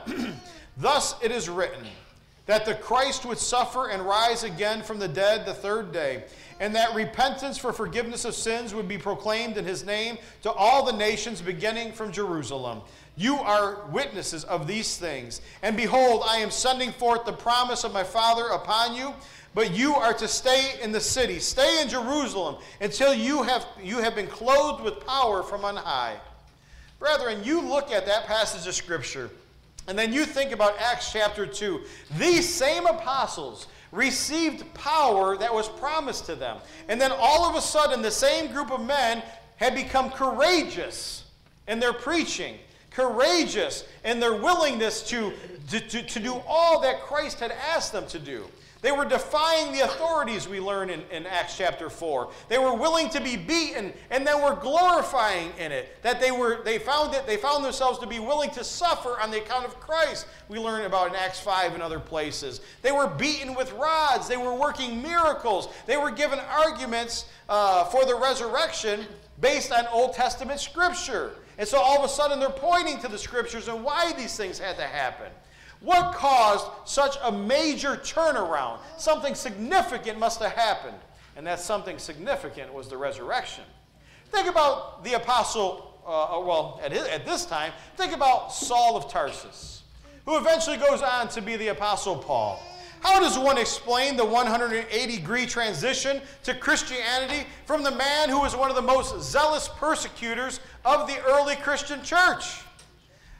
Thus 0.76 1.14
it 1.22 1.30
is 1.30 1.48
written 1.48 1.86
that 2.50 2.64
the 2.64 2.74
Christ 2.74 3.24
would 3.24 3.38
suffer 3.38 3.90
and 3.90 4.02
rise 4.02 4.42
again 4.42 4.82
from 4.82 4.98
the 4.98 5.06
dead 5.06 5.46
the 5.46 5.54
third 5.54 5.92
day 5.92 6.24
and 6.58 6.74
that 6.74 6.94
repentance 6.96 7.56
for 7.56 7.72
forgiveness 7.72 8.24
of 8.24 8.34
sins 8.34 8.74
would 8.74 8.88
be 8.88 8.98
proclaimed 8.98 9.56
in 9.56 9.64
his 9.64 9.84
name 9.84 10.18
to 10.42 10.50
all 10.50 10.84
the 10.84 10.92
nations 10.92 11.40
beginning 11.40 11.92
from 11.92 12.10
Jerusalem. 12.10 12.80
You 13.16 13.36
are 13.36 13.86
witnesses 13.92 14.42
of 14.42 14.66
these 14.66 14.96
things. 14.96 15.40
And 15.62 15.76
behold, 15.76 16.22
I 16.26 16.38
am 16.38 16.50
sending 16.50 16.90
forth 16.90 17.24
the 17.24 17.32
promise 17.32 17.84
of 17.84 17.92
my 17.92 18.02
Father 18.02 18.48
upon 18.48 18.96
you, 18.96 19.14
but 19.54 19.72
you 19.72 19.94
are 19.94 20.14
to 20.14 20.26
stay 20.26 20.74
in 20.82 20.90
the 20.90 21.00
city. 21.00 21.38
Stay 21.38 21.80
in 21.80 21.88
Jerusalem 21.88 22.56
until 22.80 23.14
you 23.14 23.44
have, 23.44 23.64
you 23.80 23.98
have 23.98 24.16
been 24.16 24.26
clothed 24.26 24.82
with 24.82 25.06
power 25.06 25.44
from 25.44 25.64
on 25.64 25.76
high. 25.76 26.16
Brethren, 26.98 27.44
you 27.44 27.62
look 27.62 27.92
at 27.92 28.06
that 28.06 28.26
passage 28.26 28.66
of 28.66 28.74
Scripture, 28.74 29.30
and 29.88 29.98
then 29.98 30.12
you 30.12 30.24
think 30.24 30.52
about 30.52 30.78
Acts 30.78 31.12
chapter 31.12 31.46
2. 31.46 31.80
These 32.16 32.48
same 32.48 32.86
apostles 32.86 33.66
received 33.92 34.72
power 34.74 35.36
that 35.36 35.52
was 35.52 35.68
promised 35.68 36.26
to 36.26 36.34
them. 36.34 36.58
And 36.88 37.00
then 37.00 37.12
all 37.12 37.48
of 37.48 37.56
a 37.56 37.60
sudden, 37.60 38.02
the 38.02 38.10
same 38.10 38.52
group 38.52 38.70
of 38.70 38.84
men 38.84 39.22
had 39.56 39.74
become 39.74 40.10
courageous 40.10 41.24
in 41.66 41.80
their 41.80 41.92
preaching, 41.92 42.56
courageous 42.90 43.84
in 44.04 44.20
their 44.20 44.34
willingness 44.34 45.02
to, 45.08 45.32
to, 45.70 45.80
to, 45.80 46.02
to 46.02 46.20
do 46.20 46.40
all 46.46 46.80
that 46.80 47.00
Christ 47.02 47.40
had 47.40 47.52
asked 47.52 47.92
them 47.92 48.06
to 48.08 48.18
do. 48.18 48.44
They 48.82 48.92
were 48.92 49.04
defying 49.04 49.72
the 49.72 49.80
authorities 49.80 50.48
we 50.48 50.58
learn 50.58 50.88
in, 50.88 51.02
in 51.10 51.26
Acts 51.26 51.56
chapter 51.56 51.90
4. 51.90 52.30
They 52.48 52.58
were 52.58 52.74
willing 52.74 53.10
to 53.10 53.20
be 53.20 53.36
beaten 53.36 53.92
and 54.10 54.26
then 54.26 54.42
were 54.42 54.54
glorifying 54.54 55.52
in 55.58 55.70
it. 55.70 56.02
That 56.02 56.20
they 56.20 56.30
were 56.30 56.62
they 56.64 56.78
found 56.78 57.14
it, 57.14 57.26
they 57.26 57.36
found 57.36 57.64
themselves 57.64 57.98
to 57.98 58.06
be 58.06 58.18
willing 58.18 58.50
to 58.50 58.64
suffer 58.64 59.20
on 59.20 59.30
the 59.30 59.38
account 59.38 59.66
of 59.66 59.78
Christ. 59.80 60.26
We 60.48 60.58
learn 60.58 60.84
about 60.84 61.08
in 61.08 61.14
Acts 61.14 61.40
5 61.40 61.74
and 61.74 61.82
other 61.82 62.00
places. 62.00 62.60
They 62.80 62.92
were 62.92 63.06
beaten 63.06 63.54
with 63.54 63.72
rods, 63.72 64.28
they 64.28 64.38
were 64.38 64.54
working 64.54 65.02
miracles, 65.02 65.68
they 65.86 65.96
were 65.96 66.10
given 66.10 66.38
arguments 66.38 67.26
uh, 67.48 67.84
for 67.84 68.04
the 68.06 68.14
resurrection 68.14 69.06
based 69.40 69.72
on 69.72 69.86
Old 69.88 70.14
Testament 70.14 70.60
scripture. 70.60 71.32
And 71.58 71.68
so 71.68 71.78
all 71.78 71.98
of 71.98 72.04
a 72.04 72.08
sudden 72.08 72.40
they're 72.40 72.48
pointing 72.48 72.98
to 73.00 73.08
the 73.08 73.18
scriptures 73.18 73.68
and 73.68 73.84
why 73.84 74.12
these 74.14 74.36
things 74.36 74.58
had 74.58 74.76
to 74.76 74.84
happen. 74.84 75.30
What 75.80 76.14
caused 76.14 76.66
such 76.84 77.16
a 77.22 77.32
major 77.32 77.96
turnaround? 77.96 78.78
Something 78.98 79.34
significant 79.34 80.18
must 80.18 80.40
have 80.40 80.52
happened. 80.52 80.98
And 81.36 81.46
that 81.46 81.60
something 81.60 81.98
significant 81.98 82.72
was 82.72 82.88
the 82.88 82.96
resurrection. 82.96 83.64
Think 84.30 84.48
about 84.48 85.02
the 85.04 85.14
apostle, 85.14 85.98
uh, 86.06 86.36
uh, 86.36 86.40
well, 86.40 86.80
at, 86.84 86.92
his, 86.92 87.02
at 87.04 87.24
this 87.24 87.46
time, 87.46 87.72
think 87.96 88.12
about 88.12 88.52
Saul 88.52 88.96
of 88.96 89.10
Tarsus, 89.10 89.82
who 90.26 90.36
eventually 90.36 90.76
goes 90.76 91.02
on 91.02 91.28
to 91.30 91.40
be 91.40 91.56
the 91.56 91.68
apostle 91.68 92.16
Paul. 92.16 92.62
How 93.00 93.18
does 93.18 93.38
one 93.38 93.56
explain 93.56 94.16
the 94.16 94.24
180 94.24 95.16
degree 95.16 95.46
transition 95.46 96.20
to 96.42 96.54
Christianity 96.54 97.46
from 97.64 97.82
the 97.82 97.90
man 97.90 98.28
who 98.28 98.40
was 98.40 98.54
one 98.54 98.68
of 98.68 98.76
the 98.76 98.82
most 98.82 99.22
zealous 99.22 99.68
persecutors 99.68 100.60
of 100.84 101.06
the 101.08 101.18
early 101.24 101.56
Christian 101.56 102.02
church? 102.02 102.60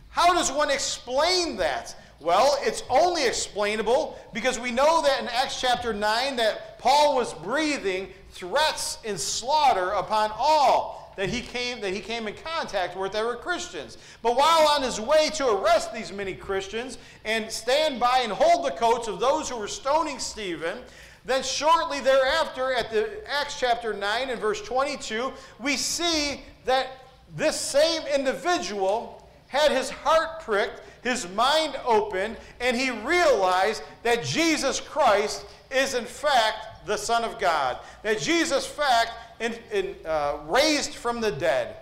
How 0.09 0.33
does 0.33 0.51
one 0.51 0.71
explain 0.71 1.57
that? 1.59 1.95
Well, 2.21 2.59
it's 2.61 2.83
only 2.91 3.27
explainable 3.27 4.19
because 4.35 4.59
we 4.59 4.71
know 4.71 5.01
that 5.03 5.23
in 5.23 5.29
Acts 5.29 5.59
chapter 5.59 5.95
9 5.95 6.37
that 6.37 6.79
Paul 6.79 7.17
was 7.17 7.33
breathing 7.33 8.11
threats 8.33 8.99
and 9.07 9.19
slaughter 9.19 9.91
upon 9.93 10.31
all 10.37 11.15
that 11.17 11.31
he 11.31 11.41
came 11.41 11.81
that 11.81 11.95
he 11.95 12.01
came 12.01 12.29
in 12.29 12.35
contact 12.35 12.97
with 12.97 13.13
that 13.13 13.25
were 13.25 13.37
Christians. 13.37 13.97
But 14.23 14.37
while 14.37 14.69
on 14.69 14.83
his 14.83 15.01
way 15.01 15.31
to 15.35 15.49
arrest 15.49 15.95
these 15.95 16.13
many 16.13 16.35
Christians 16.35 16.99
and 17.25 17.51
stand 17.51 17.99
by 17.99 18.21
and 18.21 18.33
hold 18.33 18.67
the 18.67 18.71
coats 18.73 19.09
of 19.09 19.19
those 19.19 19.49
who 19.49 19.57
were 19.57 19.69
stoning 19.69 20.19
Stephen, 20.19 20.79
then 21.25 21.43
shortly 21.43 22.01
thereafter 22.01 22.75
at 22.75 22.91
the 22.91 23.23
Acts 23.31 23.59
chapter 23.59 23.95
9 23.95 24.29
and 24.29 24.41
verse 24.41 24.61
22, 24.61 25.33
we 25.59 25.77
see 25.77 26.43
that 26.67 26.87
this 27.35 27.59
same 27.59 28.03
individual 28.15 29.27
had 29.49 29.73
his 29.73 29.91
heart 29.91 30.41
pricked 30.41 30.83
his 31.03 31.29
mind 31.31 31.79
opened, 31.85 32.37
and 32.61 32.77
he 32.77 32.91
realized 32.91 33.83
that 34.03 34.25
Jesus 34.25 34.81
Christ 34.81 35.45
is 35.71 35.95
in 35.95 36.05
fact 36.05 36.87
the 36.87 36.97
Son 36.97 37.25
of 37.25 37.39
God. 37.39 37.79
That 38.03 38.21
Jesus, 38.21 38.67
fact, 38.67 39.13
in, 39.41 39.55
in, 39.73 39.97
uh, 40.05 40.39
raised 40.47 40.95
from 40.95 41.21
the 41.21 41.31
dead. 41.31 41.77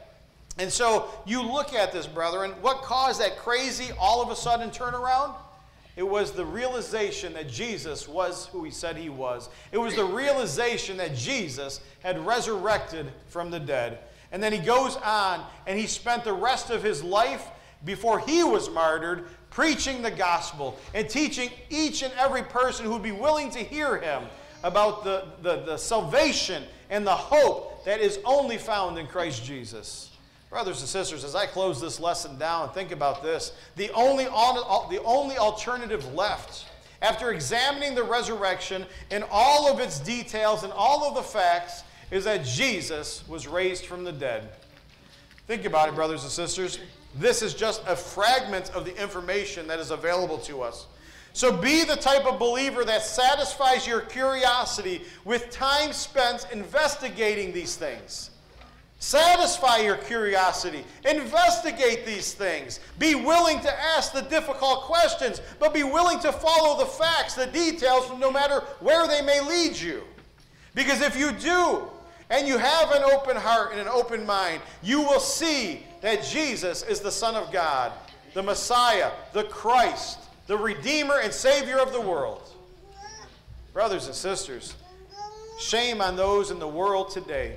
And 0.59 0.73
so 0.73 1.09
you 1.27 1.43
look 1.43 1.73
at 1.73 1.93
this, 1.93 2.07
brethren. 2.07 2.53
What 2.61 2.83
caused 2.83 3.21
that 3.21 3.39
crazy, 3.39 3.91
all 3.99 4.23
of 4.23 4.31
a 4.31 4.37
sudden 4.37 4.71
turnaround? 4.71 5.35
It 5.97 6.07
was 6.07 6.31
the 6.31 6.45
realization 6.45 7.33
that 7.33 7.49
Jesus 7.49 8.07
was 8.07 8.47
who 8.47 8.63
he 8.63 8.71
said 8.71 8.97
he 8.97 9.09
was. 9.09 9.49
It 9.73 9.79
was 9.79 9.97
the 9.97 10.05
realization 10.05 10.97
that 10.99 11.17
Jesus 11.17 11.81
had 12.05 12.25
resurrected 12.25 13.13
from 13.29 13.51
the 13.51 13.59
dead. 13.59 13.99
And 14.31 14.41
then 14.41 14.53
he 14.53 14.61
goes 14.61 14.97
on 14.97 15.45
and 15.67 15.79
he 15.79 15.87
spent 15.87 16.23
the 16.23 16.33
rest 16.33 16.71
of 16.71 16.83
his 16.85 17.03
life 17.03 17.49
before 17.85 18.19
he 18.21 18.43
was 18.45 18.71
martyred, 18.71 19.27
preaching 19.51 20.03
the 20.03 20.11
gospel 20.11 20.79
and 20.95 21.09
teaching 21.09 21.51
each 21.71 22.03
and 22.03 22.12
every 22.19 22.43
person 22.43 22.85
who 22.85 22.93
would 22.93 23.03
be 23.03 23.12
willing 23.12 23.51
to 23.51 23.59
hear 23.59 23.99
him 23.99 24.25
about 24.62 25.05
the, 25.05 25.27
the, 25.43 25.62
the 25.64 25.77
salvation 25.77 26.64
and 26.91 27.07
the 27.07 27.11
hope 27.11 27.85
that 27.85 28.01
is 28.01 28.19
only 28.25 28.59
found 28.59 28.99
in 28.99 29.07
Christ 29.07 29.45
Jesus. 29.45 30.11
Brothers 30.51 30.81
and 30.81 30.88
sisters, 30.88 31.25
as 31.25 31.35
I 31.35 31.47
close 31.47 31.81
this 31.81 32.01
lesson 32.01 32.38
down, 32.38 32.71
think 32.73 32.91
about 32.91 33.23
this. 33.23 33.53
The 33.77 33.91
only, 33.91 34.25
the 34.25 35.01
only 35.05 35.37
alternative 35.37 36.14
left 36.14 36.67
after 37.03 37.31
examining 37.31 37.95
the 37.95 38.03
resurrection 38.03 38.87
in 39.11 39.25
all 39.31 39.71
of 39.71 39.79
its 39.79 40.01
details 40.01 40.64
and 40.64 40.73
all 40.73 41.05
of 41.05 41.14
the 41.14 41.23
facts 41.23 41.85
is 42.11 42.25
that 42.25 42.45
Jesus 42.45 43.27
was 43.29 43.47
raised 43.47 43.85
from 43.85 44.05
the 44.05 44.12
dead. 44.12 44.49
Think 45.47 45.64
about 45.64 45.88
it, 45.88 45.95
brothers 45.95 46.23
and 46.23 46.33
sisters. 46.33 46.79
This 47.14 47.42
is 47.42 47.55
just 47.55 47.83
a 47.87 47.97
fragment 47.97 48.71
of 48.75 48.85
the 48.85 49.01
information 49.01 49.66
that 49.68 49.79
is 49.79 49.90
available 49.90 50.38
to 50.38 50.62
us. 50.62 50.87
So 51.33 51.57
be 51.57 51.85
the 51.85 51.97
type 51.97 52.27
of 52.27 52.38
believer 52.38 52.85
that 52.85 53.03
satisfies 53.03 53.87
your 53.87 54.01
curiosity 54.01 55.03
with 55.25 55.51
time 55.51 55.92
spent 55.92 56.47
investigating 56.53 57.53
these 57.53 57.77
things. 57.77 58.31
Satisfy 58.99 59.79
your 59.79 59.97
curiosity. 59.97 60.85
Investigate 61.09 62.05
these 62.05 62.35
things. 62.35 62.81
Be 62.99 63.14
willing 63.14 63.61
to 63.61 63.81
ask 63.81 64.12
the 64.12 64.23
difficult 64.23 64.83
questions, 64.83 65.40
but 65.61 65.73
be 65.73 65.85
willing 65.85 66.18
to 66.21 66.33
follow 66.33 66.79
the 66.79 66.87
facts, 66.87 67.35
the 67.35 67.47
details, 67.47 68.11
no 68.18 68.33
matter 68.33 68.64
where 68.81 69.07
they 69.07 69.23
may 69.23 69.40
lead 69.40 69.77
you. 69.77 70.03
Because 70.75 71.01
if 71.01 71.16
you 71.16 71.31
do, 71.31 71.88
and 72.31 72.47
you 72.47 72.59
have 72.59 72.90
an 72.90 73.03
open 73.05 73.37
heart 73.37 73.71
and 73.71 73.81
an 73.81 73.88
open 73.88 74.27
mind, 74.27 74.61
you 74.83 75.01
will 75.01 75.21
see 75.21 75.85
that 76.01 76.25
Jesus 76.25 76.83
is 76.83 77.01
the 77.01 77.11
Son 77.11 77.35
of 77.35 77.53
God, 77.53 77.93
the 78.35 78.43
Messiah, 78.43 79.11
the 79.33 79.45
Christ, 79.45 80.19
the 80.47 80.57
Redeemer 80.57 81.19
and 81.21 81.33
Savior 81.33 81.79
of 81.79 81.93
the 81.93 82.01
world. 82.01 82.43
Brothers 83.73 84.07
and 84.07 84.15
sisters, 84.15 84.75
shame 85.61 86.01
on 86.01 86.17
those 86.17 86.51
in 86.51 86.59
the 86.59 86.69
world 86.69 87.11
today 87.11 87.57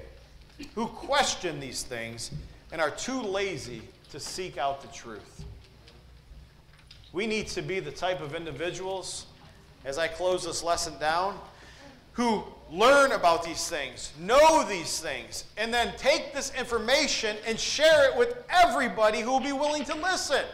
who 0.75 0.87
question 0.87 1.59
these 1.59 1.83
things 1.83 2.31
and 2.71 2.81
are 2.81 2.91
too 2.91 3.21
lazy 3.21 3.81
to 4.11 4.19
seek 4.19 4.57
out 4.57 4.81
the 4.81 4.87
truth. 4.89 5.45
We 7.13 7.27
need 7.27 7.47
to 7.49 7.61
be 7.61 7.79
the 7.79 7.91
type 7.91 8.21
of 8.21 8.35
individuals, 8.35 9.25
as 9.83 9.97
I 9.97 10.07
close 10.07 10.45
this 10.45 10.63
lesson 10.63 10.97
down, 10.99 11.37
who 12.13 12.43
learn 12.71 13.11
about 13.11 13.43
these 13.43 13.67
things, 13.67 14.13
know 14.19 14.63
these 14.67 14.99
things, 14.99 15.43
and 15.57 15.73
then 15.73 15.93
take 15.97 16.33
this 16.33 16.53
information 16.57 17.35
and 17.45 17.59
share 17.59 18.09
it 18.09 18.17
with 18.17 18.43
everybody 18.49 19.19
who 19.19 19.31
will 19.31 19.39
be 19.39 19.51
willing 19.51 19.83
to 19.85 19.95
listen. 19.95 20.45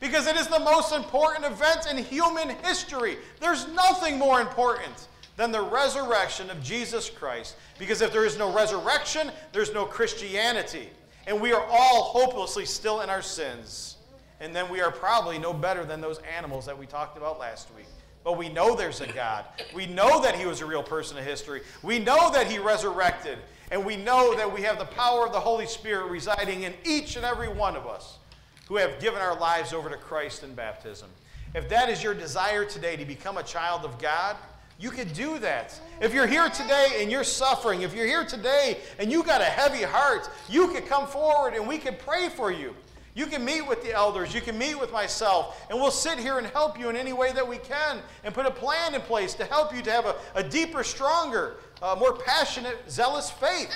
Because 0.00 0.26
it 0.26 0.36
is 0.36 0.46
the 0.46 0.60
most 0.60 0.94
important 0.94 1.44
event 1.44 1.86
in 1.90 1.98
human 1.98 2.50
history. 2.64 3.16
There's 3.40 3.68
nothing 3.68 4.18
more 4.18 4.40
important 4.40 5.08
than 5.36 5.52
the 5.52 5.60
resurrection 5.60 6.48
of 6.50 6.62
Jesus 6.62 7.10
Christ. 7.10 7.56
Because 7.78 8.00
if 8.00 8.12
there 8.12 8.24
is 8.24 8.38
no 8.38 8.52
resurrection, 8.52 9.30
there's 9.52 9.74
no 9.74 9.84
Christianity. 9.84 10.88
And 11.26 11.40
we 11.40 11.52
are 11.52 11.64
all 11.68 12.04
hopelessly 12.04 12.64
still 12.64 13.02
in 13.02 13.10
our 13.10 13.22
sins. 13.22 13.96
And 14.40 14.56
then 14.56 14.70
we 14.70 14.80
are 14.80 14.90
probably 14.90 15.38
no 15.38 15.52
better 15.52 15.84
than 15.84 16.00
those 16.00 16.18
animals 16.36 16.64
that 16.64 16.78
we 16.78 16.86
talked 16.86 17.18
about 17.18 17.38
last 17.38 17.68
week. 17.76 17.86
But 18.22 18.36
we 18.36 18.48
know 18.48 18.76
there's 18.76 19.00
a 19.00 19.06
God. 19.06 19.46
We 19.74 19.86
know 19.86 20.20
that 20.22 20.34
He 20.34 20.46
was 20.46 20.60
a 20.60 20.66
real 20.66 20.82
person 20.82 21.16
in 21.16 21.24
history. 21.24 21.62
We 21.82 21.98
know 21.98 22.30
that 22.32 22.50
He 22.50 22.58
resurrected. 22.58 23.38
And 23.70 23.84
we 23.84 23.96
know 23.96 24.34
that 24.36 24.52
we 24.52 24.62
have 24.62 24.78
the 24.78 24.84
power 24.84 25.26
of 25.26 25.32
the 25.32 25.40
Holy 25.40 25.66
Spirit 25.66 26.10
residing 26.10 26.64
in 26.64 26.74
each 26.84 27.16
and 27.16 27.24
every 27.24 27.48
one 27.48 27.76
of 27.76 27.86
us 27.86 28.18
who 28.66 28.76
have 28.76 29.00
given 29.00 29.20
our 29.20 29.38
lives 29.38 29.72
over 29.72 29.88
to 29.88 29.96
Christ 29.96 30.42
in 30.42 30.54
baptism. 30.54 31.08
If 31.54 31.68
that 31.68 31.88
is 31.88 32.02
your 32.02 32.14
desire 32.14 32.64
today 32.64 32.96
to 32.96 33.04
become 33.04 33.36
a 33.38 33.42
child 33.42 33.84
of 33.84 33.98
God, 33.98 34.36
you 34.78 34.90
can 34.90 35.08
do 35.12 35.38
that. 35.40 35.78
If 36.00 36.14
you're 36.14 36.26
here 36.26 36.48
today 36.48 36.98
and 37.00 37.10
you're 37.10 37.24
suffering, 37.24 37.82
if 37.82 37.94
you're 37.94 38.06
here 38.06 38.24
today 38.24 38.78
and 38.98 39.10
you 39.12 39.22
got 39.22 39.40
a 39.40 39.44
heavy 39.44 39.82
heart, 39.82 40.30
you 40.48 40.68
can 40.68 40.82
come 40.82 41.06
forward 41.06 41.54
and 41.54 41.68
we 41.68 41.78
can 41.78 41.96
pray 41.96 42.28
for 42.28 42.50
you. 42.50 42.74
You 43.14 43.26
can 43.26 43.44
meet 43.44 43.66
with 43.66 43.82
the 43.82 43.92
elders, 43.92 44.32
you 44.32 44.40
can 44.40 44.56
meet 44.56 44.78
with 44.78 44.92
myself, 44.92 45.60
and 45.68 45.80
we'll 45.80 45.90
sit 45.90 46.18
here 46.18 46.38
and 46.38 46.46
help 46.46 46.78
you 46.78 46.88
in 46.90 46.96
any 46.96 47.12
way 47.12 47.32
that 47.32 47.46
we 47.46 47.58
can 47.58 47.98
and 48.22 48.32
put 48.32 48.46
a 48.46 48.50
plan 48.50 48.94
in 48.94 49.00
place 49.00 49.34
to 49.34 49.44
help 49.44 49.74
you 49.74 49.82
to 49.82 49.90
have 49.90 50.06
a, 50.06 50.14
a 50.36 50.42
deeper, 50.42 50.84
stronger, 50.84 51.56
uh, 51.82 51.96
more 51.98 52.12
passionate, 52.14 52.78
zealous 52.88 53.30
faith. 53.30 53.74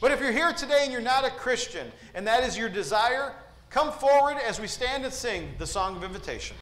But 0.00 0.12
if 0.12 0.20
you're 0.20 0.32
here 0.32 0.52
today 0.52 0.80
and 0.82 0.92
you're 0.92 1.00
not 1.00 1.24
a 1.24 1.30
Christian 1.30 1.90
and 2.14 2.26
that 2.26 2.42
is 2.42 2.56
your 2.56 2.68
desire, 2.68 3.34
come 3.70 3.92
forward 3.92 4.36
as 4.38 4.60
we 4.60 4.66
stand 4.66 5.04
and 5.04 5.12
sing 5.12 5.50
the 5.58 5.66
song 5.66 5.96
of 5.96 6.04
invitation. 6.04 6.56